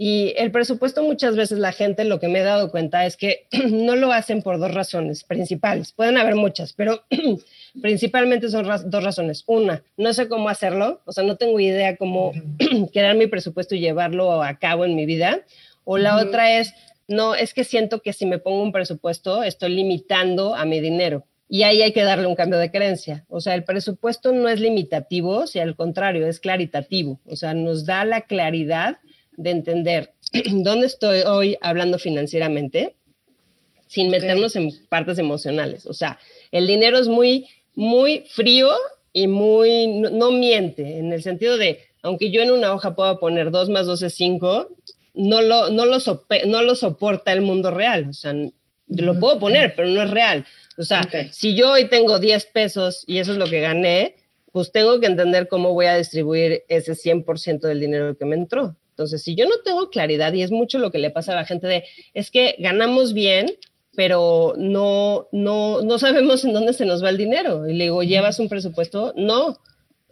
[0.04, 3.46] Y el presupuesto muchas veces la gente lo que me he dado cuenta es que
[3.70, 5.92] no lo hacen por dos razones principales.
[5.92, 7.04] Pueden haber muchas, pero
[7.80, 9.44] principalmente son dos razones.
[9.46, 12.32] Una, no sé cómo hacerlo, o sea, no tengo idea cómo
[12.92, 15.42] crear mi presupuesto y llevarlo a cabo en mi vida.
[15.84, 16.74] O la otra es,
[17.06, 21.26] no, es que siento que si me pongo un presupuesto estoy limitando a mi dinero.
[21.48, 23.24] Y ahí hay que darle un cambio de creencia.
[23.28, 27.20] O sea, el presupuesto no es limitativo, si al contrario, es claritativo.
[27.24, 28.98] O sea, nos da la claridad
[29.36, 30.12] de entender
[30.52, 32.96] dónde estoy hoy hablando financieramente
[33.92, 35.84] sin meternos en partes emocionales.
[35.84, 36.18] O sea,
[36.50, 38.70] el dinero es muy, muy frío
[39.12, 43.50] y muy, no, miente, en el sentido de, aunque yo en una hoja pueda poner
[43.50, 44.68] 2 más 2 es 5,
[45.14, 45.98] no lo, no, lo
[46.46, 48.08] no lo soporta el mundo real.
[48.08, 48.34] O sea,
[48.88, 50.46] lo puedo poner, pero no es real.
[50.78, 54.16] O sea, si yo hoy tengo 10 pesos y eso es lo que gané,
[54.52, 58.74] pues tengo que entender cómo voy a distribuir ese 100% del dinero que me entró.
[58.92, 61.44] Entonces, si yo no tengo claridad, y es mucho lo que le pasa a la
[61.44, 63.52] gente de, es que ganamos bien,
[63.94, 67.68] pero no, no, no sabemos en dónde se nos va el dinero.
[67.68, 69.12] Y le digo, ¿llevas un presupuesto?
[69.16, 69.58] No,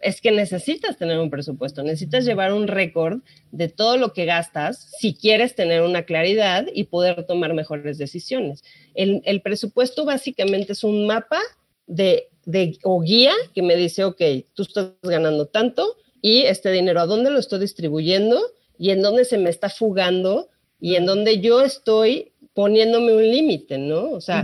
[0.01, 3.19] es que necesitas tener un presupuesto, necesitas llevar un récord
[3.51, 8.63] de todo lo que gastas si quieres tener una claridad y poder tomar mejores decisiones.
[8.93, 11.39] El, el presupuesto básicamente es un mapa
[11.87, 14.21] de, de, o guía que me dice, ok,
[14.53, 18.39] tú estás ganando tanto y este dinero, ¿a dónde lo estoy distribuyendo?
[18.81, 23.77] Y en dónde se me está fugando y en dónde yo estoy poniéndome un límite,
[23.77, 24.09] ¿no?
[24.09, 24.43] O sea,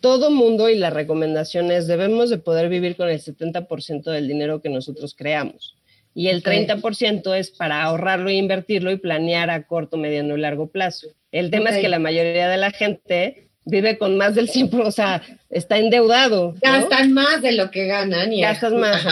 [0.00, 4.62] todo mundo y la recomendación es debemos de poder vivir con el 70% del dinero
[4.62, 5.76] que nosotros creamos.
[6.14, 10.68] Y el 30% es para ahorrarlo e invertirlo y planear a corto, mediano y largo
[10.68, 11.08] plazo.
[11.30, 14.90] El tema es que la mayoría de la gente vive con más del 100%, o
[14.90, 16.54] sea, está endeudado.
[16.60, 19.06] Gastan más de lo que ganan y gastas más.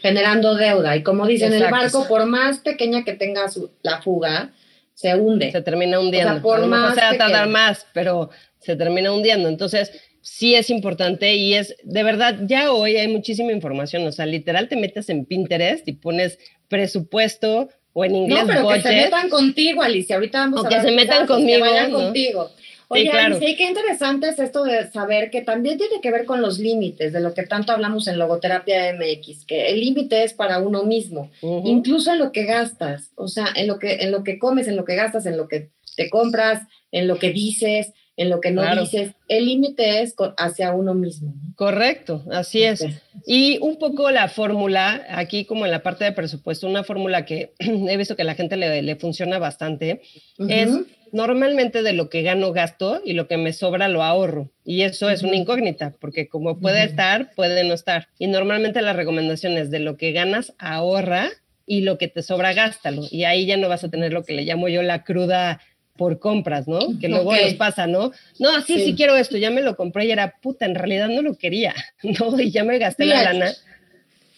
[0.00, 0.96] Generando deuda.
[0.96, 3.46] Y como dicen, el barco, por más pequeña que tenga
[3.82, 4.52] la fuga,
[4.94, 5.50] se hunde.
[5.50, 6.30] Se termina hundiendo.
[6.30, 9.48] O sea, por más se va a tardar más, pero se termina hundiendo.
[9.48, 14.06] Entonces, sí es importante y es, de verdad, ya hoy hay muchísima información.
[14.06, 16.38] O sea, literal te metes en Pinterest y pones
[16.68, 20.16] presupuesto o en inglés no, pero que se metan contigo, Alicia.
[20.16, 21.64] Ahorita vamos a que se metan conmigo.
[21.64, 22.50] Que vayan contigo.
[22.92, 26.58] Oye, sí, qué interesante es esto de saber que también tiene que ver con los
[26.58, 30.82] límites, de lo que tanto hablamos en Logoterapia MX, que el límite es para uno
[30.82, 34.66] mismo, incluso en lo que gastas, o sea, en lo que, en lo que comes,
[34.66, 38.40] en lo que gastas, en lo que te compras, en lo que dices, en lo
[38.40, 39.12] que no dices.
[39.28, 41.32] El límite es hacia uno mismo.
[41.54, 42.84] Correcto, así es.
[43.24, 47.54] Y un poco la fórmula, aquí como en la parte de presupuesto, una fórmula que
[47.58, 50.02] he visto que a la gente le, funciona bastante,
[50.48, 50.70] es
[51.12, 54.50] normalmente de lo que gano gasto y lo que me sobra lo ahorro.
[54.64, 58.08] Y eso es una incógnita, porque como puede estar, puede no estar.
[58.18, 61.30] Y normalmente la recomendación es de lo que ganas, ahorra
[61.66, 63.02] y lo que te sobra, gástalo.
[63.10, 65.60] Y ahí ya no vas a tener lo que le llamo yo la cruda
[65.96, 66.98] por compras, ¿no?
[66.98, 68.10] Que luego nos pasa, ¿no?
[68.38, 71.20] No, sí, sí, quiero esto, ya me lo compré y era puta, en realidad no
[71.20, 72.40] lo quería, ¿no?
[72.40, 73.52] Y ya me gasté la lana.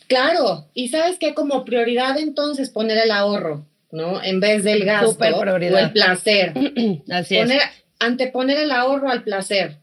[0.09, 4.23] Claro, y sabes que como prioridad entonces poner el ahorro, ¿no?
[4.23, 6.55] En vez del gasto o el placer.
[7.11, 7.53] Así es.
[8.01, 9.79] Anteponer el ahorro al placer.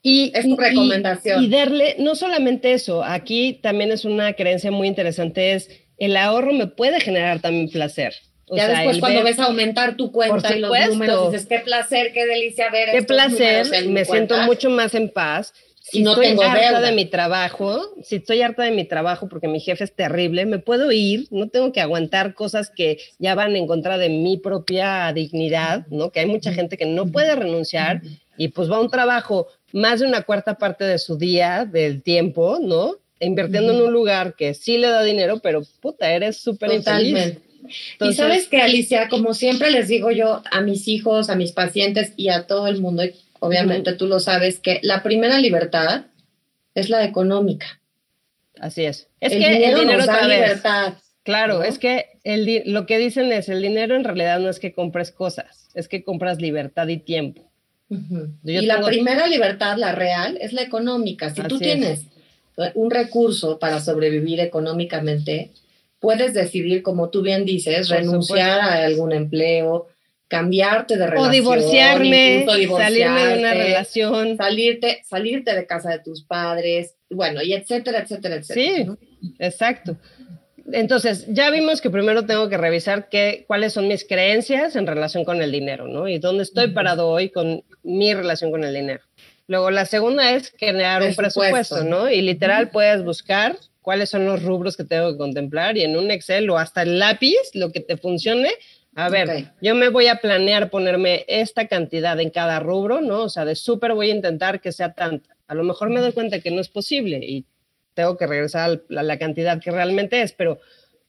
[0.00, 1.42] Y, es tu recomendación.
[1.42, 5.68] Y, darle, no solamente eso, aquí también es una creencia muy interesante, es
[5.98, 8.14] el ahorro me puede generar también placer.
[8.48, 12.70] ya después cuando ves aumentar tu cuenta y los números, dices, qué placer, qué delicia
[12.70, 15.52] ver Qué placer, me siento mucho más en paz
[15.90, 19.48] si no estoy tengo harta de mi trabajo, si estoy harta de mi trabajo porque
[19.48, 23.56] mi jefe es terrible, me puedo ir, no tengo que aguantar cosas que ya van
[23.56, 26.10] en contra de mi propia dignidad, ¿no?
[26.10, 28.02] Que hay mucha gente que no puede renunciar
[28.36, 32.02] y pues va a un trabajo más de una cuarta parte de su día, del
[32.02, 32.96] tiempo, ¿no?
[33.20, 37.38] Invirtiendo en un lugar que sí le da dinero, pero puta, eres súper infeliz.
[38.00, 42.12] y sabes que, Alicia, como siempre les digo yo a mis hijos, a mis pacientes
[42.16, 43.02] y a todo el mundo,
[43.40, 46.06] obviamente tú lo sabes, que la primera libertad
[46.74, 47.80] es la económica.
[48.60, 49.08] Así es.
[49.20, 50.94] Es que el dinero nos da libertad.
[51.22, 54.72] Claro, es que el, lo que dicen es, el dinero en realidad no es que
[54.72, 57.48] compres cosas, es que compras libertad y tiempo.
[58.44, 61.30] Y la primera libertad, la real, es la económica.
[61.34, 62.04] Si tú tienes
[62.74, 65.50] un recurso para sobrevivir económicamente,
[66.00, 69.88] puedes decidir, como tú bien dices, renunciar a algún empleo,
[70.28, 71.28] cambiarte de relación.
[71.28, 74.36] O divorciarme, salirme de una relación.
[74.36, 78.76] Salirte, salirte de casa de tus padres, bueno, y etcétera, etcétera, etcétera.
[78.76, 78.86] Sí,
[79.38, 79.96] exacto.
[80.72, 85.24] Entonces, ya vimos que primero tengo que revisar qué, cuáles son mis creencias en relación
[85.24, 86.08] con el dinero, ¿no?
[86.08, 89.00] Y dónde estoy parado hoy con mi relación con el dinero.
[89.46, 92.10] Luego, la segunda es crear un presupuesto, ¿no?
[92.10, 96.10] Y literal puedes buscar cuáles son los rubros que tengo que contemplar y en un
[96.10, 98.50] Excel o hasta el lápiz, lo que te funcione,
[98.94, 103.22] a ver, yo me voy a planear ponerme esta cantidad en cada rubro, ¿no?
[103.22, 105.36] O sea, de súper voy a intentar que sea tanta.
[105.46, 107.44] A lo mejor me doy cuenta que no es posible y
[107.94, 110.60] tengo que regresar a la, cantidad que realmente es, pero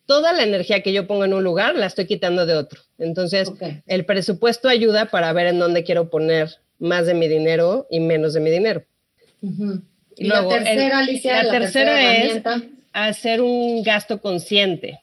[0.06, 2.82] toda la energía que yo pongo en un lugar la estoy quitando de otro.
[2.98, 3.52] Entonces,
[3.86, 8.34] el presupuesto ayuda para ver en dónde quiero poner más de mi dinero y menos
[8.34, 8.84] de mi dinero.
[10.16, 12.42] Y, la tercera, Alicia, la, tercera, es
[12.92, 15.02] hacer un gasto consciente.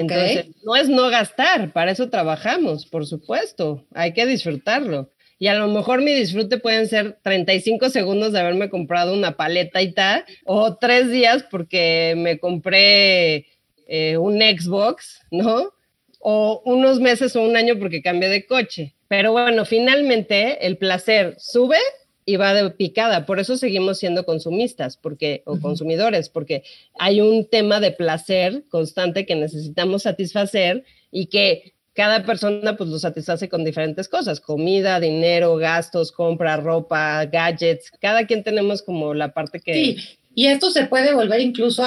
[0.00, 5.10] Entonces, no es no gastar, para eso trabajamos, por supuesto, hay que disfrutarlo.
[5.38, 9.82] Y a lo mejor mi disfrute pueden ser 35 segundos de haberme comprado una paleta
[9.82, 13.46] y tal, o tres días porque me compré
[13.86, 15.72] eh, un Xbox, ¿no?
[16.20, 18.94] O unos meses o un año porque cambié de coche.
[19.08, 21.78] Pero bueno, finalmente el placer sube
[22.26, 23.24] y va de picada.
[23.24, 26.64] Por eso seguimos siendo consumistas porque, o consumidores, porque
[26.98, 32.98] hay un tema de placer constante que necesitamos satisfacer y que cada persona pues lo
[32.98, 39.32] satisface con diferentes cosas, comida, dinero, gastos, compra, ropa, gadgets, cada quien tenemos como la
[39.32, 39.72] parte que...
[39.72, 39.96] Sí,
[40.34, 41.82] y esto se puede volver incluso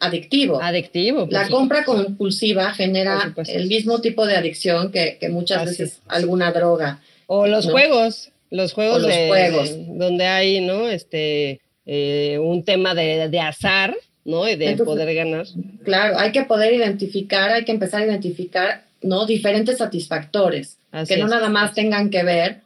[0.00, 0.60] adictivo.
[0.60, 1.26] Adictivo.
[1.30, 7.00] La compra compulsiva genera el mismo tipo de adicción que, muchas veces alguna droga.
[7.26, 9.70] O los juegos, los juegos, de, juegos.
[9.98, 10.88] donde hay, ¿no?
[10.88, 14.48] Este, eh, un tema de, azar, ¿no?
[14.48, 15.46] Y de poder ganar.
[15.82, 19.26] Claro, hay que poder identificar, hay que empezar a identificar, ¿no?
[19.26, 22.60] Diferentes satisfactores, que no nada más tengan que ver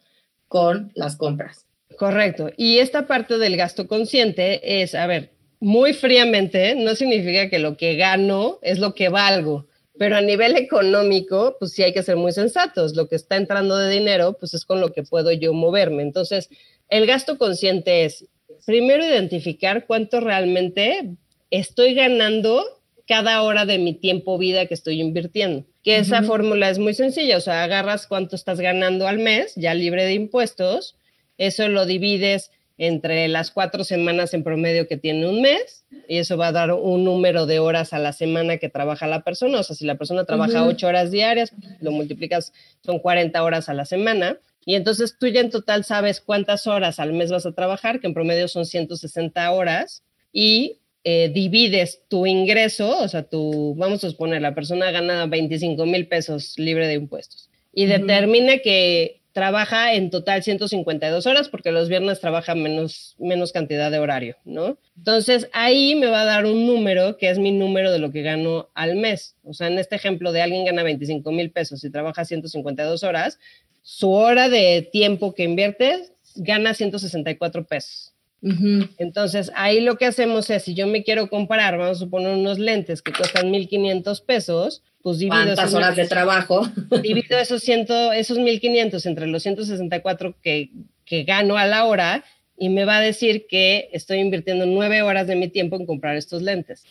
[0.47, 1.65] con las compras.
[1.97, 2.51] Correcto.
[2.59, 7.79] Y esta parte del gasto consciente es, a ver, muy fríamente, no significa que lo
[7.79, 9.67] que gano es lo que valgo.
[9.99, 12.95] Pero a nivel económico, pues sí hay que ser muy sensatos.
[12.95, 16.03] Lo que está entrando de dinero, pues es con lo que puedo yo moverme.
[16.03, 16.49] Entonces,
[16.89, 18.27] el gasto consciente es,
[18.65, 21.11] primero, identificar cuánto realmente
[21.51, 22.65] estoy ganando
[23.07, 25.65] cada hora de mi tiempo vida que estoy invirtiendo.
[25.83, 29.73] Que esa fórmula es muy sencilla, o sea, agarras cuánto estás ganando al mes, ya
[29.73, 30.97] libre de impuestos,
[31.39, 36.37] eso lo divides entre las cuatro semanas en promedio que tiene un mes y eso
[36.37, 39.59] va a dar un número de horas a la semana que trabaja la persona.
[39.59, 42.53] O sea, si la persona trabaja ocho horas diarias, lo multiplicas,
[42.85, 44.39] son 40 horas a la semana.
[44.65, 48.07] Y entonces tú ya en total sabes cuántas horas al mes vas a trabajar, que
[48.07, 54.11] en promedio son 160 horas, y eh, divides tu ingreso, o sea, tu, vamos a
[54.11, 60.11] suponer, la persona gana 25 mil pesos libre de impuestos, y determina que trabaja en
[60.11, 64.79] total 152 horas porque los viernes trabaja menos, menos cantidad de horario, ¿no?
[64.97, 68.23] Entonces ahí me va a dar un número que es mi número de lo que
[68.23, 69.37] gano al mes.
[69.45, 73.39] O sea, en este ejemplo de alguien gana 25 mil pesos y trabaja 152 horas,
[73.83, 78.15] su hora de tiempo que invierte gana 164 pesos.
[78.41, 82.59] Entonces, ahí lo que hacemos es, si yo me quiero comparar, vamos a suponer unos
[82.59, 85.43] lentes que cuestan 1.500 pesos, pues divido...
[85.43, 86.69] ¿Cuántas horas de trabajo?
[87.03, 90.71] Divido esos, ciento, esos 1.500 entre los 164 que,
[91.05, 92.25] que gano a la hora
[92.57, 96.17] y me va a decir que estoy invirtiendo nueve horas de mi tiempo en comprar
[96.17, 96.85] estos lentes.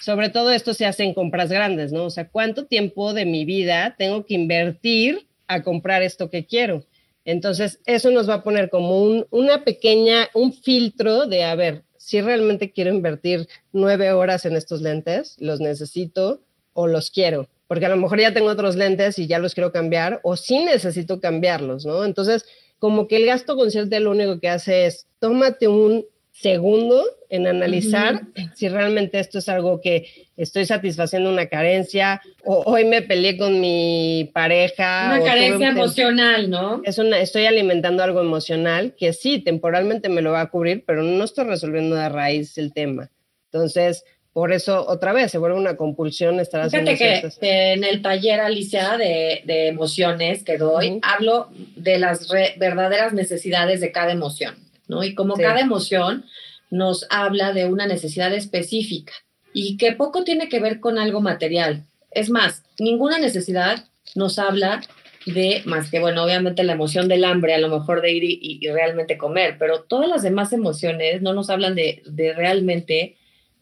[0.00, 2.04] Sobre todo esto se hace en compras grandes, ¿no?
[2.04, 6.84] O sea, ¿cuánto tiempo de mi vida tengo que invertir a comprar esto que quiero?
[7.24, 11.84] Entonces, eso nos va a poner como un, una pequeña, un filtro de, a ver,
[11.96, 16.42] si realmente quiero invertir nueve horas en estos lentes, los necesito
[16.74, 19.72] o los quiero, porque a lo mejor ya tengo otros lentes y ya los quiero
[19.72, 22.04] cambiar, o sí necesito cambiarlos, ¿no?
[22.04, 22.44] Entonces,
[22.78, 28.22] como que el gasto consciente lo único que hace es, tómate un segundo en analizar
[28.54, 33.60] si realmente esto es algo que estoy satisfaciendo una carencia o hoy me peleé con
[33.60, 35.12] mi pareja.
[35.14, 36.82] Una carencia emocional, ¿no?
[36.84, 41.04] Es una, estoy alimentando algo emocional que sí, temporalmente me lo va a cubrir, pero
[41.04, 43.10] no estoy resolviendo de raíz el tema.
[43.52, 48.40] Entonces, por eso otra vez se vuelve una compulsión estar haciendo que, en el taller
[48.40, 55.02] Alicia de, de emociones que doy hablo de las verdaderas necesidades de cada emoción ¿no?
[55.04, 56.24] Y como cada emoción
[56.70, 59.12] nos habla de una necesidad específica
[59.52, 61.84] y que poco tiene que ver con algo material.
[62.10, 64.82] Es más, ninguna necesidad nos habla
[65.26, 68.68] de más que, bueno, obviamente la emoción del hambre, a lo mejor de ir y,
[68.68, 72.02] realmente comer, pero todas las demás emociones no nos hablan de,
[72.36, 73.16] realmente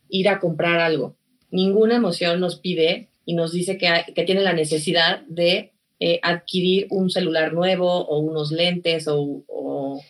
[0.08, 1.16] ir a comprar algo.
[1.50, 6.88] Ninguna emoción nos pide y nos dice que, que tiene la necesidad de eh, adquirir
[6.90, 10.02] un celular nuevo o unos lentes o, o,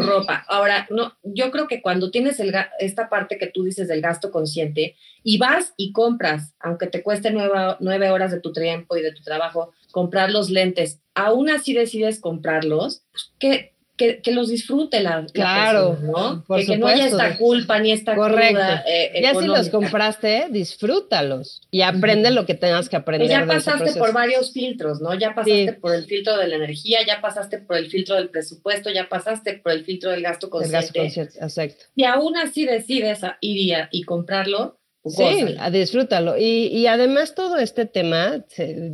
[0.00, 0.44] ropa.
[0.48, 4.30] Ahora, no, yo creo que cuando tienes el, esta parte que tú dices del gasto
[4.30, 9.12] consciente y vas y compras, aunque te cueste nueve, horas de tu tiempo y de
[9.12, 15.26] tu trabajo, comprar los lentes, aún así decides comprarlos, pues, ¿qué, que, los disfrute la,
[15.32, 16.44] claro, ¿no?
[16.56, 18.60] que, no haya esta culpa ni esta Correcto.
[18.86, 23.28] Eh, ya si los compraste, disfrútalos y aprende lo que tengas que aprender.
[23.28, 25.14] ya pasaste por varios filtros, ¿no?
[25.14, 28.90] Ya pasaste por el filtro de la energía, ya pasaste por el filtro del presupuesto,
[28.90, 31.04] ya pasaste por el filtro del gasto consciente.
[31.04, 31.84] exacto.
[31.96, 33.58] Y aún así decides ir
[33.90, 36.38] y, comprarlo, pues Sí, disfrútalo.
[36.38, 38.44] Y, y, además todo este tema,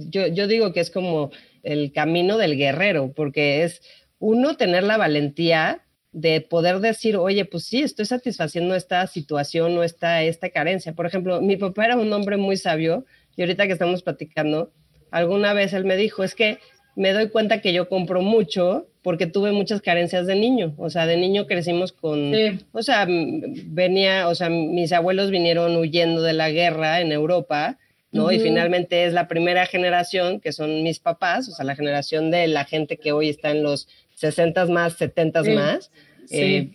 [0.09, 1.31] yo, yo digo que es como
[1.63, 3.83] el camino del guerrero, porque es
[4.19, 9.83] uno, tener la valentía de poder decir, oye, pues sí, estoy satisfaciendo esta situación o
[9.83, 10.93] esta, esta carencia.
[10.93, 13.05] Por ejemplo, mi papá era un hombre muy sabio
[13.37, 14.73] y ahorita que estamos platicando,
[15.11, 16.59] alguna vez él me dijo, es que
[16.97, 20.75] me doy cuenta que yo compro mucho porque tuve muchas carencias de niño.
[20.79, 22.33] O sea, de niño crecimos con,
[22.73, 27.79] o sea, venía, o sea, mis abuelos vinieron huyendo de la guerra en Europa,
[28.13, 28.31] ¿no?
[28.31, 32.47] Y finalmente es la primera generación, que son mis papás, o sea, la generación de
[32.47, 35.91] la gente que hoy está en los 60 más, 70 más,
[36.31, 36.71] eh,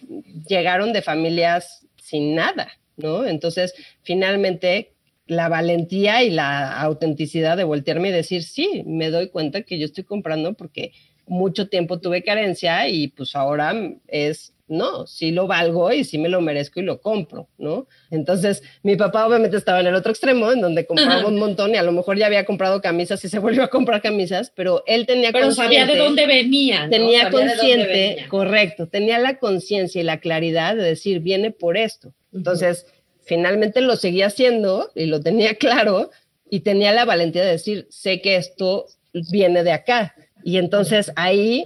[0.48, 3.26] llegaron de familias sin nada, ¿no?
[3.26, 3.74] Entonces,
[4.04, 4.94] finalmente
[5.26, 9.86] la valentía y la autenticidad de voltearme y decir, sí, me doy cuenta que yo
[9.86, 10.92] estoy comprando porque
[11.28, 13.74] mucho tiempo tuve carencia y pues ahora
[14.08, 17.88] es, no, sí lo valgo y sí me lo merezco y lo compro, ¿no?
[18.11, 21.78] Entonces, mi papá obviamente estaba en el otro extremo, en donde compraba un montón y
[21.78, 25.05] a lo mejor ya había comprado camisas y se volvió a comprar camisas, pero él
[25.05, 26.88] tenía Pero sabía de dónde venía.
[26.89, 32.13] Tenía consciente, correcto, tenía la conciencia y la claridad de decir, viene por esto.
[32.32, 32.86] Entonces,
[33.24, 36.11] finalmente lo seguía haciendo y lo tenía claro
[36.49, 38.86] y tenía la valentía de decir, sé que esto
[39.32, 40.15] viene de acá.
[40.43, 41.65] Y entonces ahí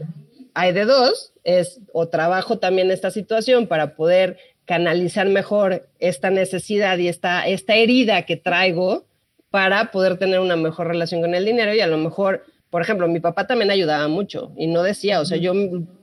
[0.53, 6.97] hay de dos, es o trabajo también esta situación para poder canalizar mejor esta necesidad
[6.97, 9.05] y esta, esta herida que traigo
[9.49, 13.07] para poder tener una mejor relación con el dinero y a lo mejor, por ejemplo,
[13.07, 15.53] mi papá también ayudaba mucho y no decía, o sea, yo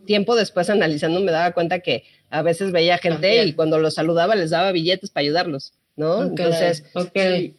[0.04, 4.36] tiempo después analizando me daba cuenta que a veces veía gente y cuando los saludaba
[4.36, 6.22] les daba billetes para ayudarlos, ¿no?
[6.22, 7.56] Entonces, okay.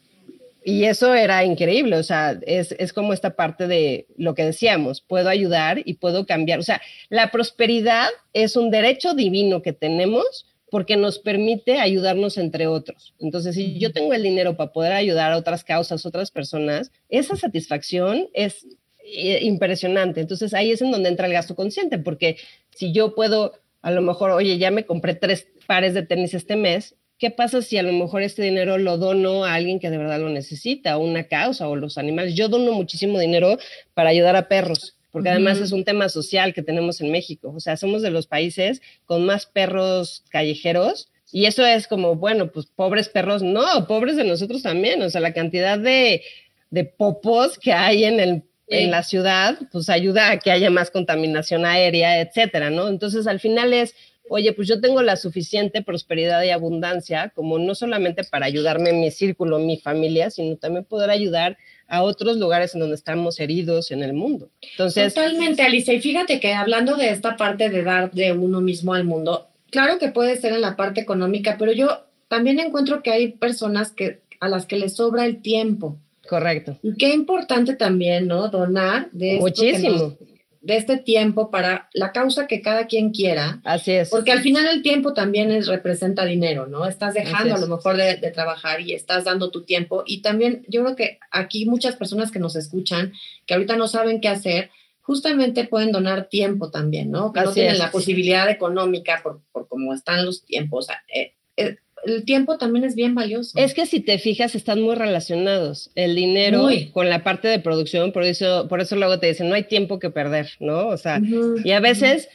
[0.64, 5.02] Y eso era increíble, o sea, es, es, como esta parte de lo que decíamos,
[5.02, 10.46] puedo ayudar y puedo cambiar, o sea, la prosperidad es un derecho divino que tenemos
[10.70, 13.14] porque nos permite ayudarnos entre otros.
[13.20, 17.36] Entonces, si yo tengo el dinero para poder ayudar a otras causas, otras personas, esa
[17.36, 18.66] satisfacción es
[19.04, 20.22] eh, impresionante.
[20.22, 22.38] Entonces, ahí es en donde entra el gasto consciente, porque
[22.74, 23.52] si yo puedo
[23.82, 27.62] a lo mejor, oye, ya me compré tres pares de tenis este mes, ¿qué pasa
[27.62, 30.98] si a lo mejor este dinero lo dono a alguien que de verdad lo necesita,
[30.98, 32.34] o una causa, o los animales?
[32.34, 33.60] Yo dono muchísimo dinero
[33.94, 37.54] para ayudar a perros, porque además es un tema social que tenemos en México.
[37.56, 41.10] O sea, somos de los países con más perros callejeros.
[41.32, 45.02] Y eso es como, bueno, pues pobres perros, no, pobres de nosotros también.
[45.04, 46.24] O sea, la cantidad de,
[46.72, 50.92] de popos que hay en el en la ciudad, pues ayuda a que haya más
[50.92, 52.88] contaminación aérea, etcétera, ¿no?
[52.88, 53.94] Entonces, al final es,
[54.30, 59.02] oye, pues yo tengo la suficiente prosperidad y abundancia como no solamente para ayudarme en
[59.02, 61.58] mi círculo, en mi familia, sino también poder ayudar
[61.88, 64.50] a otros lugares en donde estamos heridos en el mundo.
[64.62, 65.94] Entonces, totalmente, Alicia.
[65.94, 70.00] Y fíjate que hablando de esta parte de dar de uno mismo al mundo, claro
[70.00, 74.22] que puede ser en la parte económica, pero yo también encuentro que hay personas que
[74.40, 75.98] a las que les sobra el tiempo.
[76.28, 76.78] Correcto.
[76.82, 78.48] Y qué importante también, ¿no?
[78.48, 80.18] Donar de, Muchísimo.
[80.62, 83.60] De este tiempo para la causa que cada quien quiera.
[83.64, 84.10] Así es.
[84.10, 86.86] Porque al final el tiempo también es, representa dinero, ¿no?
[86.86, 90.04] Estás dejando a lo mejor de, de, trabajar y estás dando tu tiempo.
[90.06, 93.12] Y también yo creo que aquí muchas personas que nos escuchan,
[93.48, 94.70] que ahorita no saben qué hacer,
[95.02, 97.34] justamente pueden donar tiempo también, ¿no?
[97.34, 100.88] Que no tienen la posibilidad económica por, por cómo están los tiempos.
[101.14, 103.58] eh, eh, el tiempo también es bien valioso.
[103.58, 105.92] Es que si te fijas, están muy relacionados.
[105.96, 109.56] El dinero con la parte de producción, por eso, por eso luego te dicen, no
[109.56, 110.88] hay tiempo que perder, ¿no?
[110.88, 111.22] O sea,
[111.64, 112.30] y a veces,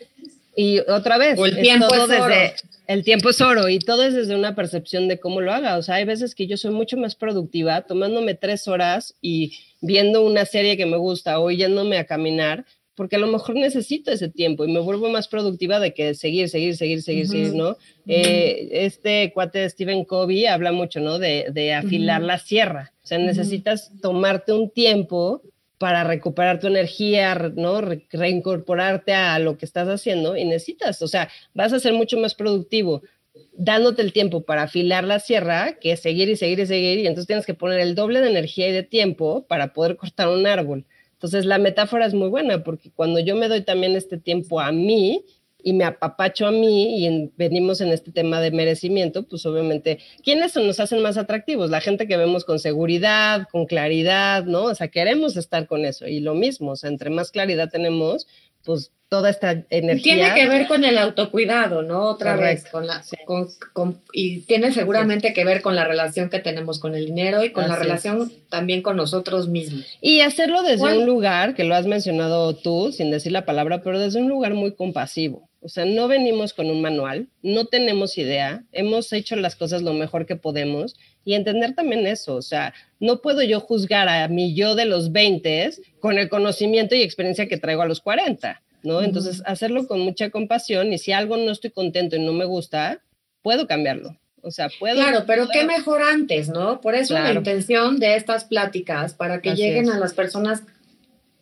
[0.54, 2.34] y otra vez, el tiempo es, desde, oro.
[2.86, 5.76] el tiempo es oro y todo es desde una percepción de cómo lo haga.
[5.78, 10.22] O sea, hay veces que yo soy mucho más productiva tomándome tres horas y viendo
[10.24, 12.64] una serie que me gusta o yéndome a caminar
[12.96, 16.48] porque a lo mejor necesito ese tiempo y me vuelvo más productiva de que seguir,
[16.48, 17.30] seguir, seguir, seguir, uh -huh.
[17.30, 17.68] seguir, ¿no?
[17.70, 17.76] Uh -huh.
[18.08, 21.18] eh, este cuate de Stephen Covey habla mucho, ¿no?
[21.18, 22.28] De, de afilar uh -huh.
[22.28, 22.92] la sierra.
[23.04, 25.42] O sea, necesitas tomarte un tiempo
[25.78, 27.82] para recuperar tu energía, ¿no?
[27.82, 32.16] Re reincorporarte a lo que estás haciendo y necesitas, o sea, vas a ser mucho
[32.18, 33.02] más productivo
[33.52, 37.26] dándote el tiempo para afilar la sierra que seguir y seguir y seguir y entonces
[37.26, 40.86] tienes que poner el doble de energía y de tiempo para poder cortar un árbol.
[41.16, 44.70] Entonces la metáfora es muy buena porque cuando yo me doy también este tiempo a
[44.70, 45.24] mí
[45.62, 49.98] y me apapacho a mí y en, venimos en este tema de merecimiento, pues obviamente,
[50.22, 51.70] ¿quiénes nos hacen más atractivos?
[51.70, 54.64] La gente que vemos con seguridad, con claridad, ¿no?
[54.66, 58.28] O sea, queremos estar con eso y lo mismo, o sea, entre más claridad tenemos,
[58.66, 60.14] pues toda esta energía.
[60.14, 62.02] Tiene que ver con el autocuidado, ¿no?
[62.02, 62.62] Otra Correcto.
[62.64, 66.80] vez, con la, con, con, y tiene seguramente que ver con la relación que tenemos
[66.80, 68.48] con el dinero y con Así la relación es.
[68.48, 69.86] también con nosotros mismos.
[70.00, 71.00] Y hacerlo desde bueno.
[71.00, 74.54] un lugar, que lo has mencionado tú, sin decir la palabra, pero desde un lugar
[74.54, 75.45] muy compasivo.
[75.60, 79.94] O sea, no venimos con un manual, no tenemos idea, hemos hecho las cosas lo
[79.94, 84.54] mejor que podemos y entender también eso, o sea, no puedo yo juzgar a mi
[84.54, 88.62] yo de los 20 con el conocimiento y experiencia que traigo a los 40.
[88.86, 89.02] ¿no?
[89.02, 93.02] Entonces, hacerlo con mucha compasión y si algo no estoy contento y no me gusta,
[93.42, 94.16] puedo cambiarlo.
[94.42, 94.94] O sea, puedo.
[94.94, 96.80] Claro, pero qué mejor antes, ¿no?
[96.80, 100.62] Por eso la intención de estas pláticas, para que lleguen a las personas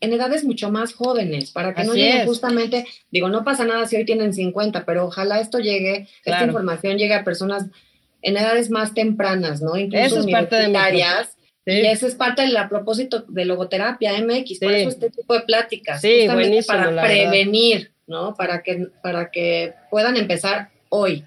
[0.05, 3.96] en edades mucho más jóvenes, para que no lleguen justamente, digo, no pasa nada si
[3.96, 7.66] hoy tienen 50, pero ojalá esto llegue, esta información llegue a personas
[8.22, 9.76] en edades más tempranas, ¿no?
[9.76, 10.78] Incluso eso es parte de mi
[11.66, 16.00] Y eso es parte del propósito de logoterapia MX, por eso este tipo de pláticas,
[16.00, 16.26] sí,
[16.66, 18.34] para prevenir, ¿no?
[18.34, 21.24] Para que, para que puedan empezar hoy.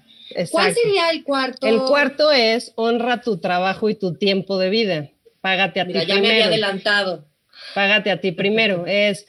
[0.50, 1.66] ¿Cuál sería el cuarto?
[1.66, 5.10] El cuarto es honra tu trabajo y tu tiempo de vida.
[5.40, 7.27] Págate a ti ya me había adelantado.
[7.74, 8.84] Págate a ti primero.
[8.86, 9.26] Es,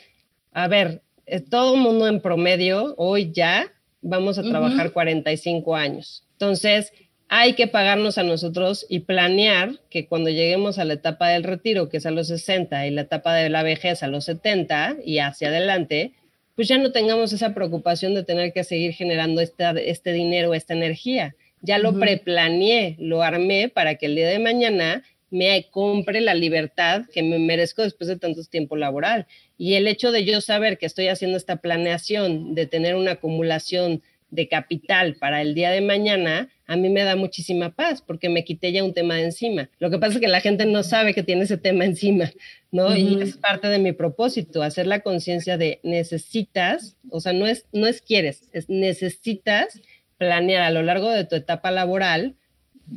[0.51, 1.01] a ver,
[1.49, 3.71] todo el mundo en promedio, hoy ya,
[4.01, 6.23] vamos a trabajar 45 años.
[6.33, 6.91] Entonces,
[7.27, 11.87] hay que pagarnos a nosotros y planear que cuando lleguemos a la etapa del retiro,
[11.87, 15.19] que es a los 60, y la etapa de la vejez a los 70 y
[15.19, 16.13] hacia adelante,
[16.55, 21.35] pues ya no tengamos esa preocupación de tener que seguir generando este dinero, esta energía.
[21.61, 27.03] Ya lo preplaneé, lo armé para que el día de mañana me compre la libertad
[27.13, 29.27] que me merezco después de tanto tiempo laboral.
[29.57, 34.01] Y el hecho de yo saber que estoy haciendo esta planeación, de tener una acumulación
[34.31, 38.43] de capital para el día de mañana, a mí me da muchísima paz porque me
[38.43, 39.69] quité ya un tema de encima.
[39.79, 42.31] Lo que pasa es que la gente no sabe que tiene ese tema encima,
[42.71, 42.95] ¿no?
[42.95, 47.65] Y es parte de mi propósito, hacer la conciencia de necesitas, o sea, no es,
[47.73, 49.81] no es quieres, es necesitas
[50.17, 52.35] planear a lo largo de tu etapa laboral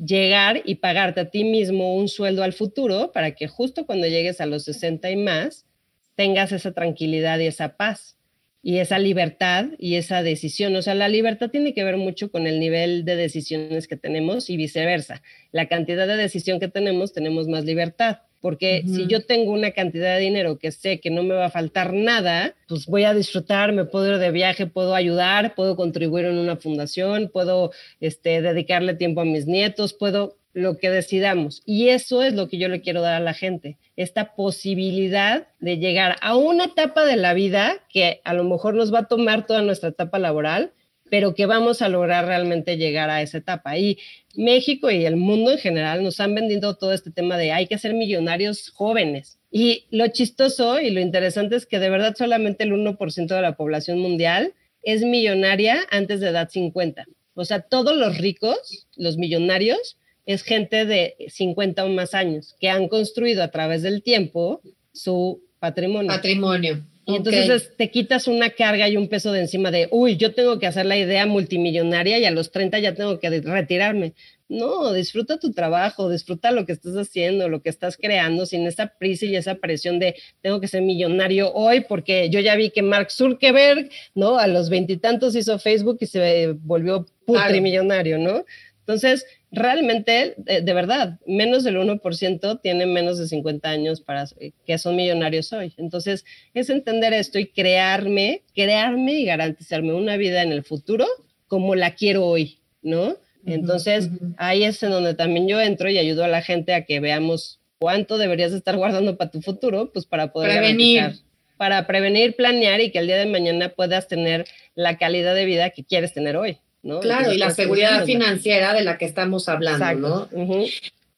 [0.05, 4.41] llegar y pagarte a ti mismo un sueldo al futuro para que justo cuando llegues
[4.41, 5.67] a los 60 y más
[6.15, 8.17] tengas esa tranquilidad y esa paz
[8.63, 10.75] y esa libertad y esa decisión.
[10.77, 14.49] O sea, la libertad tiene que ver mucho con el nivel de decisiones que tenemos
[14.51, 15.23] y viceversa.
[15.51, 18.21] La cantidad de decisión que tenemos, tenemos más libertad.
[18.43, 21.51] Porque si yo tengo una cantidad de dinero que sé que no me va a
[21.51, 26.27] faltar nada, pues voy a disfrutar, me puedo ir de viaje, puedo ayudar, puedo contribuir
[26.27, 27.71] en una fundación, puedo
[28.01, 31.63] este, dedicarle tiempo a mis nietos, puedo lo que decidamos.
[31.65, 35.79] Y eso es lo que yo le quiero dar a la gente, esta posibilidad de
[35.79, 39.47] llegar a una etapa de la vida que a lo mejor nos va a tomar
[39.47, 40.73] toda nuestra etapa laboral,
[41.13, 43.77] pero que vamos a lograr realmente llegar a esa etapa.
[43.77, 43.99] Y
[44.35, 47.77] México y el mundo en general nos han vendido todo este tema de hay que
[47.77, 49.39] ser millonarios jóvenes.
[49.51, 53.57] Y lo chistoso y lo interesante es que de verdad solamente el 1% de la
[53.57, 57.05] población mundial es millonaria antes de edad 50.
[57.35, 62.71] O sea, todos los ricos, los millonarios, es gente de 50 o más años que
[62.71, 64.63] han construido a través del tiempo
[64.95, 66.09] su patrimonio.
[66.09, 66.87] Patrimonio.
[67.05, 70.61] Y entonces te quitas una carga y un peso de encima de, uy, yo tengo
[70.61, 74.15] que hacer la idea multimillonaria y a los 30 ya tengo que retirarme.
[74.49, 78.95] No, disfruta tu trabajo, disfruta lo que estás haciendo, lo que estás creando, sin esa
[78.99, 82.83] prisa y esa presión de tengo que ser millonario hoy, porque yo ya vi que
[82.83, 84.39] Mark Zuckerberg, ¿no?
[84.39, 88.45] A los veintitantos hizo Facebook y se volvió putrimillonario, ¿no?
[88.81, 94.25] Entonces, realmente, de, verdad, menos del 1% tienen menos de 50 años para
[94.67, 95.75] que son millonarios hoy.
[95.77, 96.25] Entonces,
[96.55, 101.07] es entender esto y crearme, crearme y garantizarme una vida en el futuro
[101.47, 103.17] como la quiero hoy, ¿no?
[103.45, 107.01] Entonces, ahí es en donde también yo entro y ayudo a la gente a que
[107.01, 111.17] veamos cuánto deberías estar guardando para tu futuro, pues para poder prevenir.
[111.57, 115.71] para prevenir, planear y que el día de mañana puedas tener la calidad de vida
[115.71, 116.59] que quieres tener hoy.
[116.83, 120.65] Claro, y la seguridad financiera de la que estamos hablando, ¿no?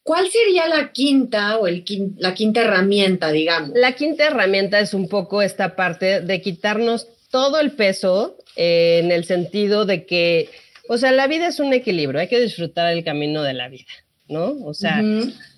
[0.03, 1.83] ¿Cuál sería la quinta o el
[2.19, 3.71] la quinta herramienta, digamos?
[3.75, 9.11] La quinta herramienta es un poco esta parte de quitarnos todo el peso eh, en
[9.11, 10.51] el sentido de que,
[10.89, 13.91] o sea, la vida es un equilibrio, hay que disfrutar el camino de la vida,
[14.29, 14.55] ¿no?
[14.67, 15.03] O sea,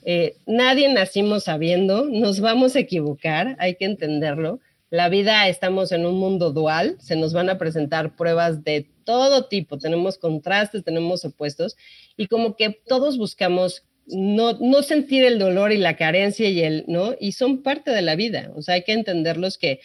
[0.05, 4.61] eh, nadie nacimos sabiendo, nos vamos a equivocar, hay que entenderlo.
[4.91, 9.47] La vida, estamos en un mundo dual, se nos van a presentar pruebas de todo
[9.47, 11.77] tipo, tenemos contrastes, tenemos opuestos,
[12.17, 16.85] y como que todos buscamos no, no sentir el dolor y la carencia y el,
[16.87, 17.17] ¿no?
[17.19, 19.81] Y son parte de la vida, o sea, hay que entenderlos que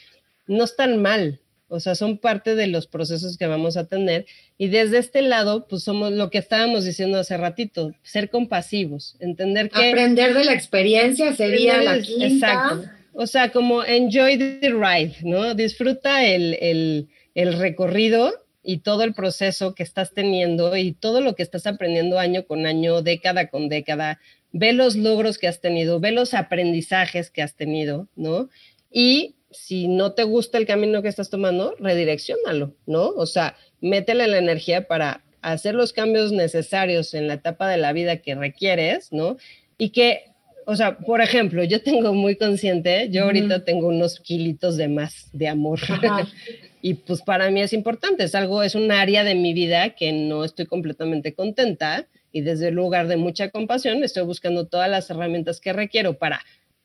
[0.45, 1.39] no están mal,
[1.73, 4.25] o sea, son parte de los procesos que vamos a tener.
[4.57, 9.69] Y desde este lado, pues somos lo que estábamos diciendo hace ratito, ser compasivos, entender
[9.69, 9.89] que...
[9.89, 12.25] Aprender de la experiencia sería la quinta.
[12.27, 13.00] Exacto.
[13.13, 15.53] O sea, como enjoy the ride, ¿no?
[15.53, 18.33] Disfruta el, el, el recorrido
[18.63, 22.65] y todo el proceso que estás teniendo y todo lo que estás aprendiendo año con
[22.65, 24.19] año, década con década,
[24.51, 28.49] ve los logros que has tenido, ve los aprendizajes que has tenido, ¿no?
[28.91, 33.09] Y si no te gusta el camino que estás tomando, redireccionalo, ¿no?
[33.09, 37.93] O sea, métele la energía para hacer los cambios necesarios en la etapa de la
[37.93, 39.37] vida que requieres, ¿no?
[39.77, 40.30] Y que
[40.65, 45.29] o sea, por ejemplo, yo tengo muy consciente, yo ahorita tengo unos kilitos de más
[45.33, 45.79] de amor.
[46.81, 50.11] y pues para mí es importante, es algo, es un área de mi vida que
[50.11, 55.09] no estoy completamente contenta y desde el lugar de mucha compasión estoy buscando todas las
[55.09, 56.41] herramientas que requiero para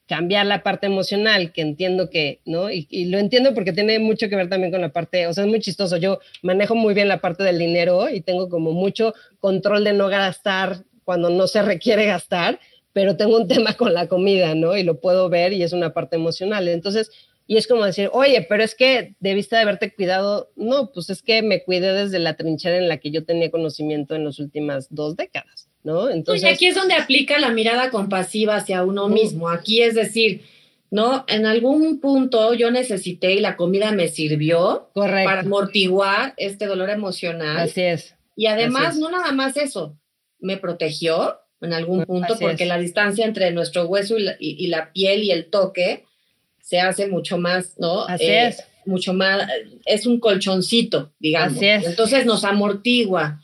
[0.07, 2.71] cambiar la parte emocional, que entiendo que, ¿no?
[2.71, 5.43] Y, y, lo entiendo porque tiene mucho que ver también con la parte, o sea,
[5.43, 5.97] es muy chistoso.
[5.97, 10.07] Yo manejo muy bien la parte del dinero y tengo como mucho control de no
[10.07, 12.59] gastar cuando no se requiere gastar,
[12.97, 14.75] pero tengo un tema con la comida, ¿no?
[14.75, 16.67] Y lo puedo ver y es una parte emocional.
[16.67, 17.11] Entonces,
[17.45, 20.49] y es como decir, oye, pero es que debiste de haberte cuidado.
[20.55, 24.15] No, pues es que me cuidé desde la trinchera en la que yo tenía conocimiento
[24.15, 26.09] en las últimas dos décadas, ¿no?
[26.09, 26.43] Entonces.
[26.43, 29.47] Oye, aquí es donde aplica la mirada compasiva hacia uno mismo.
[29.47, 30.41] Aquí es decir,
[30.89, 31.23] ¿no?
[31.27, 37.57] En algún punto yo necesité y la comida me sirvió para amortiguar este dolor emocional.
[37.57, 38.15] Así es.
[38.35, 39.99] Y además, no nada más eso,
[40.39, 45.31] me protegió, en algún punto, porque la distancia entre nuestro hueso y la, piel y
[45.31, 46.05] el toque
[46.61, 48.03] se hace mucho más, ¿no?
[48.03, 48.63] Así eh, es.
[48.85, 49.49] Mucho más,
[49.85, 51.57] es un colchoncito, digamos.
[51.57, 51.85] Así es.
[51.85, 53.41] Entonces nos amortigua.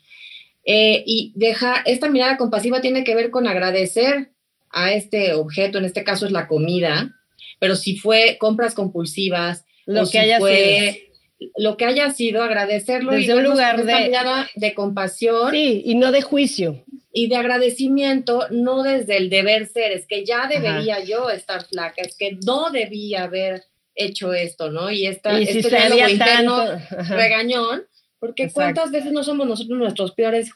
[0.65, 4.29] Eh, y deja, esta mirada compasiva tiene que ver con agradecer
[4.69, 7.13] a este objeto, en este caso es la comida,
[7.59, 11.49] pero si fue compras compulsivas, lo que haya sido.
[11.57, 15.51] lo que haya sido, agradecerlo desde y un lugar de mirada de compasión.
[15.51, 16.83] Sí, y no de juicio
[17.15, 22.01] y de agradecimiento, no desde el deber ser, es que ya debería yo estar flaca,
[22.01, 24.89] es que no debía haber hecho esto, ¿no?
[24.89, 26.65] Y, esta, y este diálogo interno
[27.09, 27.83] regañón,
[28.17, 30.51] porque cuántas veces no somos nosotros nuestros peores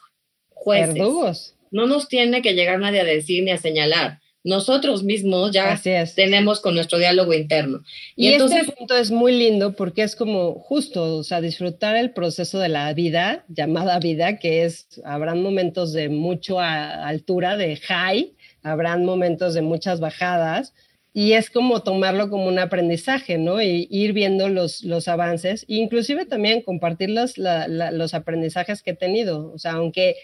[0.49, 1.53] jueces.
[1.69, 5.79] No nos tiene que llegar nadie a decir ni a señalar nosotros mismos ya
[6.15, 7.83] tenemos con nuestro diálogo interno.
[8.15, 11.97] Y, este entonces, este punto es muy lindo porque es como justo, o sea, disfrutar
[11.97, 17.75] el proceso de la vida, llamada vida, que es, habrán momentos de mucha altura, de
[17.75, 18.33] high,
[18.63, 20.73] habrán momentos de muchas bajadas,
[21.13, 23.61] y es como tomarlo como un aprendizaje, ¿no?
[23.61, 29.51] Y ir viendo los, los avances, inclusive también compartir los, los aprendizajes que he tenido,
[29.51, 30.15] o sea, aunque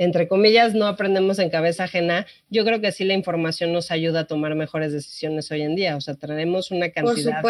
[0.00, 4.20] entre comillas, no aprendemos en cabeza ajena, yo creo que sí la información nos ayuda
[4.20, 5.94] a tomar mejores decisiones hoy en día.
[5.94, 7.42] O sea, tenemos una cantidad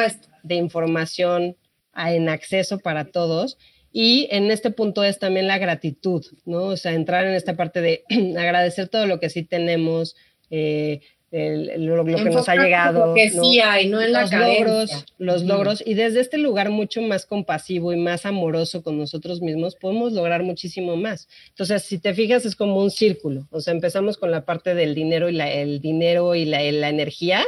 [0.43, 1.57] de información
[1.95, 3.57] en acceso para todos.
[3.93, 6.65] Y en este punto es también la gratitud, ¿no?
[6.65, 8.03] O sea, entrar en esta parte de
[8.37, 10.17] agradecer todo lo que sí tenemos,
[10.51, 11.03] eh,
[11.33, 13.09] lo, que nos ha llegado.
[13.09, 15.83] Lo que sí hay, no en la los logros, los logros.
[15.87, 20.43] Y desde este lugar mucho más compasivo y más amoroso con nosotros mismos, podemos lograr
[20.43, 21.29] muchísimo más.
[21.51, 23.47] Entonces, si te fijas, es como un círculo.
[23.51, 26.89] O sea, empezamos con la parte del dinero y la, el dinero y la, la
[26.89, 27.45] energía,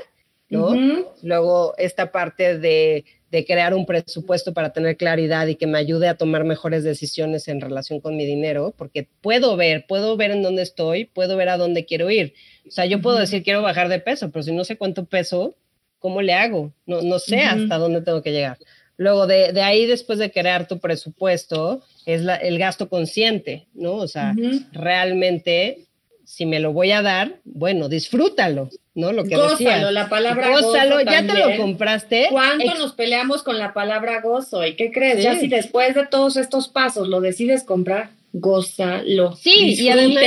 [0.49, 0.76] ¿no?
[1.22, 6.07] Luego, esta parte de de crear un presupuesto para tener claridad y que me ayude
[6.07, 10.43] a tomar mejores decisiones en relación con mi dinero, porque puedo ver, puedo ver en
[10.43, 12.35] dónde estoy, puedo ver a dónde quiero ir.
[12.68, 15.57] O sea, yo puedo decir quiero bajar de peso, pero si no sé cuánto peso,
[15.99, 16.74] ¿cómo le hago?
[16.85, 18.59] No, no sé hasta dónde tengo que llegar.
[18.99, 23.95] Luego, de, de, ahí, después de crear tu presupuesto, es la, el gasto consciente, ¿no?
[23.95, 24.35] O sea,
[24.72, 25.87] realmente
[26.33, 29.12] si me lo voy a dar, bueno, disfrútalo, ¿no?
[29.12, 32.28] Lo que gózalo, la palabra gózalo, ya te lo compraste.
[32.30, 34.64] ¿Cuánto nos peleamos con la palabra gozo?
[34.64, 35.22] ¿Y qué crees?
[35.22, 39.37] Ya si después de todos estos pasos lo decides comprar, gózalo.
[39.37, 40.24] Sí, y además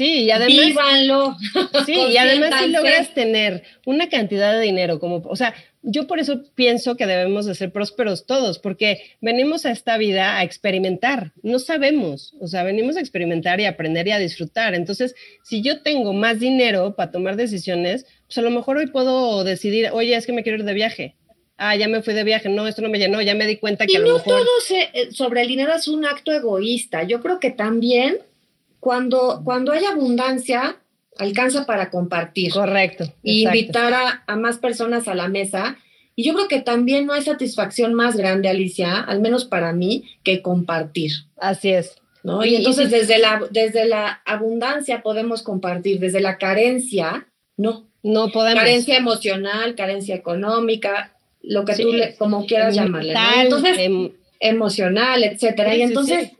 [0.00, 0.66] Sí, y además.
[0.66, 1.36] Vívanlo.
[1.84, 6.18] Sí, y además si logras tener una cantidad de dinero, como, o sea, yo por
[6.18, 11.32] eso pienso que debemos de ser prósperos todos, porque venimos a esta vida a experimentar,
[11.42, 14.74] no sabemos, o sea, venimos a experimentar y aprender y a disfrutar.
[14.74, 19.44] Entonces, si yo tengo más dinero para tomar decisiones, pues a lo mejor hoy puedo
[19.44, 21.16] decidir, oye, es que me quiero ir de viaje.
[21.58, 23.84] Ah, ya me fui de viaje, no, esto no me llenó, ya me di cuenta
[23.84, 27.02] que y a lo no todo eh, sobre el dinero es un acto egoísta.
[27.02, 28.16] Yo creo que también
[28.80, 30.76] cuando, cuando hay abundancia,
[31.18, 32.52] alcanza para compartir.
[32.52, 33.04] Correcto.
[33.22, 35.76] Y invitar a, más personas a la mesa.
[36.16, 40.04] Y yo creo que también no hay satisfacción más grande, Alicia, al menos para mí,
[40.24, 41.12] que compartir.
[41.36, 41.96] Así es.
[42.22, 42.44] ¿no?
[42.44, 47.86] Y, entonces desde, la, desde la abundancia podemos compartir, desde la carencia, no.
[48.02, 48.62] No podemos.
[48.62, 51.12] Carencia emocional, carencia económica,
[51.42, 53.14] lo que tú le, como quieras llamarle.
[53.36, 54.10] Entonces, em,
[54.40, 55.76] emocional, etcétera.
[55.76, 56.32] y entonces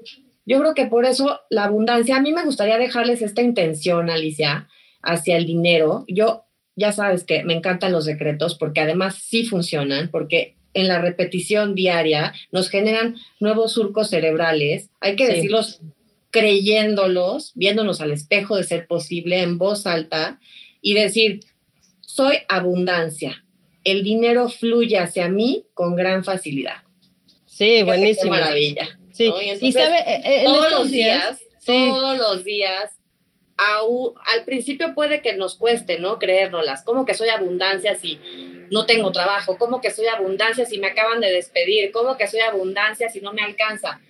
[0.50, 4.66] yo creo que por eso la abundancia, a mí me gustaría dejarles esta intención, Alicia,
[5.00, 6.04] hacia el dinero.
[6.08, 6.42] Yo,
[6.74, 11.76] ya sabes que me encantan los decretos porque además sí funcionan, porque en la repetición
[11.76, 15.82] diaria nos generan nuevos surcos cerebrales, hay que decirlos
[16.32, 20.40] creyéndolos, viéndonos al espejo de ser posible en voz alta
[20.82, 21.44] y decir,
[22.00, 23.44] soy abundancia,
[23.84, 26.82] el dinero fluye hacia mí con gran facilidad.
[27.46, 28.32] Sí, buenísimo.
[28.32, 28.99] Qué maravilla.
[29.28, 33.00] Sí, y, sabe, eh, todos los días, todos los días
[34.24, 36.18] al principio puede que nos cueste, ¿no?
[36.18, 36.82] Creérnoslas.
[36.82, 38.18] ¿Cómo que soy abundancia si
[38.70, 39.58] no tengo trabajo?
[39.58, 41.92] ¿Cómo que soy abundancia si me acaban de despedir?
[41.92, 44.00] ¿Cómo que soy abundancia si no me alcanza?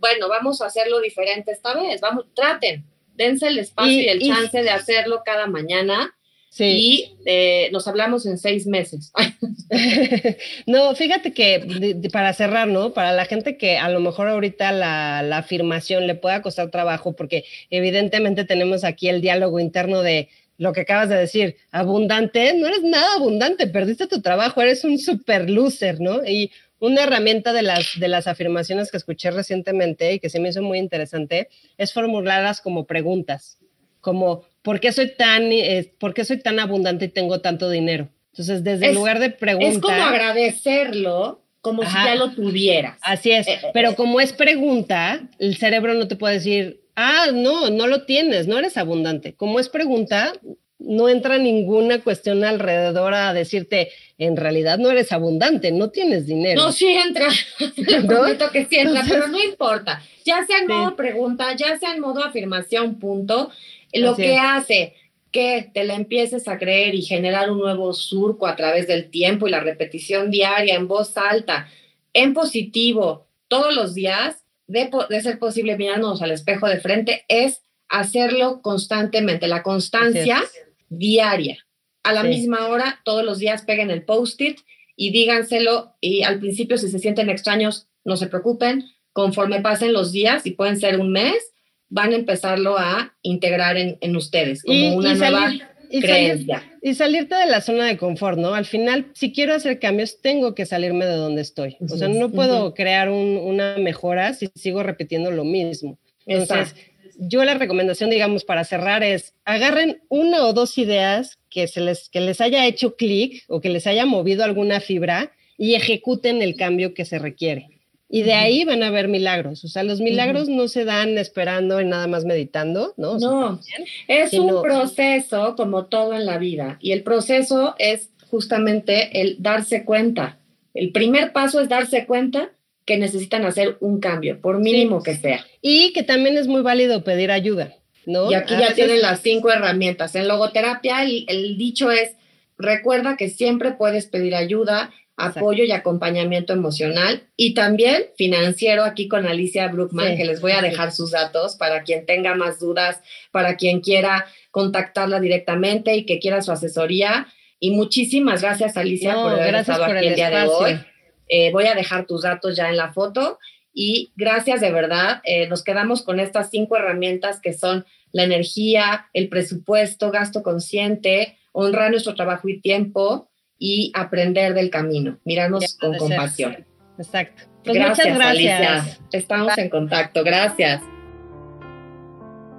[0.00, 2.00] Bueno, vamos a hacerlo diferente esta vez.
[2.00, 2.84] Vamos, traten,
[3.14, 6.16] dense el espacio y, el chance de hacerlo cada mañana
[6.58, 9.12] y eh, nos hablamos en seis meses.
[10.66, 12.92] no, fíjate que para cerrar, ¿no?
[12.92, 17.14] Para la gente que a lo mejor ahorita la, la, afirmación le pueda costar trabajo,
[17.14, 22.68] porque evidentemente tenemos aquí el diálogo interno de lo que acabas de decir, abundante, no
[22.68, 26.24] eres nada abundante, perdiste tu trabajo, eres un super loser, ¿no?
[26.24, 30.50] Y una herramienta de las, de las afirmaciones que escuché recientemente y que se me
[30.50, 33.58] hizo muy interesante es formularlas como preguntas,
[34.00, 38.08] como ¿por qué soy tan, eh, ¿por qué soy tan abundante y tengo tanto dinero?
[38.32, 39.72] Entonces, desde el lugar de preguntar...
[39.72, 42.98] Es como agradecerlo como si ya lo tuvieras.
[43.02, 47.26] Así es, eh, eh, pero como es pregunta, el cerebro no te puede decir, ah,
[47.32, 49.34] no, no lo tienes, no eres abundante.
[49.34, 50.32] Como es pregunta,
[50.78, 56.60] no entra ninguna cuestión alrededor a decirte, en realidad no eres abundante, no tienes dinero.
[56.60, 57.28] No, sí entra,
[58.04, 58.50] ¿No?
[58.50, 60.02] que sí entra, pero no importa.
[60.24, 63.50] Ya sea en modo pregunta, ya sea en modo afirmación, punto.
[63.94, 64.94] Lo que hace
[65.30, 69.48] que te la empieces a creer y generar un nuevo surco a través del tiempo
[69.48, 71.68] y la repetición diaria en voz alta,
[72.12, 74.90] en positivo, todos los días, de,
[75.22, 80.42] ser posible mirarnos al espejo de frente, es hacerlo constantemente, la constancia
[80.88, 81.58] diaria.
[82.02, 84.60] A la misma hora, todos los días peguen el post-it
[84.94, 90.12] y díganselo y al principio si se sienten extraños, no se preocupen, conforme pasen los
[90.12, 91.53] días y pueden ser un mes,
[91.94, 95.52] van a empezarlo a integrar en, ustedes como una nueva
[95.88, 96.64] creencia.
[96.82, 98.52] y salirte de la zona de confort, ¿no?
[98.52, 101.76] Al final, si quiero hacer cambios, tengo que salirme de donde estoy.
[101.80, 105.96] O sea, no puedo crear una mejora si sigo repitiendo lo mismo.
[106.26, 106.74] Entonces,
[107.16, 112.08] yo la recomendación, digamos, para cerrar es, agarren una o dos ideas que, se les,
[112.08, 116.56] que les haya hecho clic o que les haya movido alguna fibra y ejecuten el
[116.56, 117.73] cambio que se requiere.
[118.08, 119.64] Y de ahí van a ver milagros.
[119.64, 123.18] O sea, los milagros no se dan esperando y nada más meditando, ¿no?
[123.18, 123.60] No,
[124.08, 126.78] es un proceso como todo en la vida.
[126.80, 130.38] Y el proceso es justamente el darse cuenta.
[130.74, 132.50] El primer paso es darse cuenta
[132.84, 135.44] que necesitan hacer un cambio, por mínimo que sea.
[135.62, 137.74] Y que también es muy válido pedir ayuda,
[138.04, 138.30] ¿no?
[138.30, 140.14] Y aquí ya tienen las cinco herramientas.
[140.14, 142.12] En logoterapia el dicho es,
[142.58, 149.26] recuerda que siempre puedes pedir ayuda apoyo y acompañamiento emocional y también financiero aquí con
[149.26, 153.00] Alicia Brookman, que les voy a dejar sus datos para quien tenga más dudas,
[153.30, 157.28] para quien quiera contactarla directamente y que quiera su asesoría.
[157.60, 160.80] Y muchísimas gracias, Alicia, por haber estado aquí el, día de hoy.
[161.28, 163.38] Eh, voy a dejar tus datos ya en la foto
[163.72, 165.20] y gracias de verdad.
[165.24, 171.38] Eh, nos quedamos con estas cinco herramientas que son la energía, el presupuesto, gasto consciente,
[171.52, 173.28] honrar nuestro trabajo y tiempo,
[173.66, 176.66] y aprender del camino, mirarnos con compasión.
[176.98, 177.44] Exacto.
[177.64, 179.00] Pues gracias, gracias.
[179.10, 180.22] Estamos en contacto.
[180.22, 180.82] Gracias.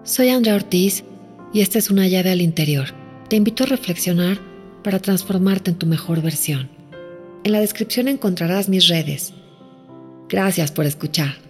[0.02, 1.04] Soy Andrea Ortiz
[1.54, 2.88] y esta es una llave al interior.
[3.30, 4.40] Te invito a reflexionar
[4.84, 6.72] para transformarte en tu mejor versión.
[7.44, 9.32] En la descripción encontrarás mis redes.
[10.28, 11.45] Gracias por escuchar.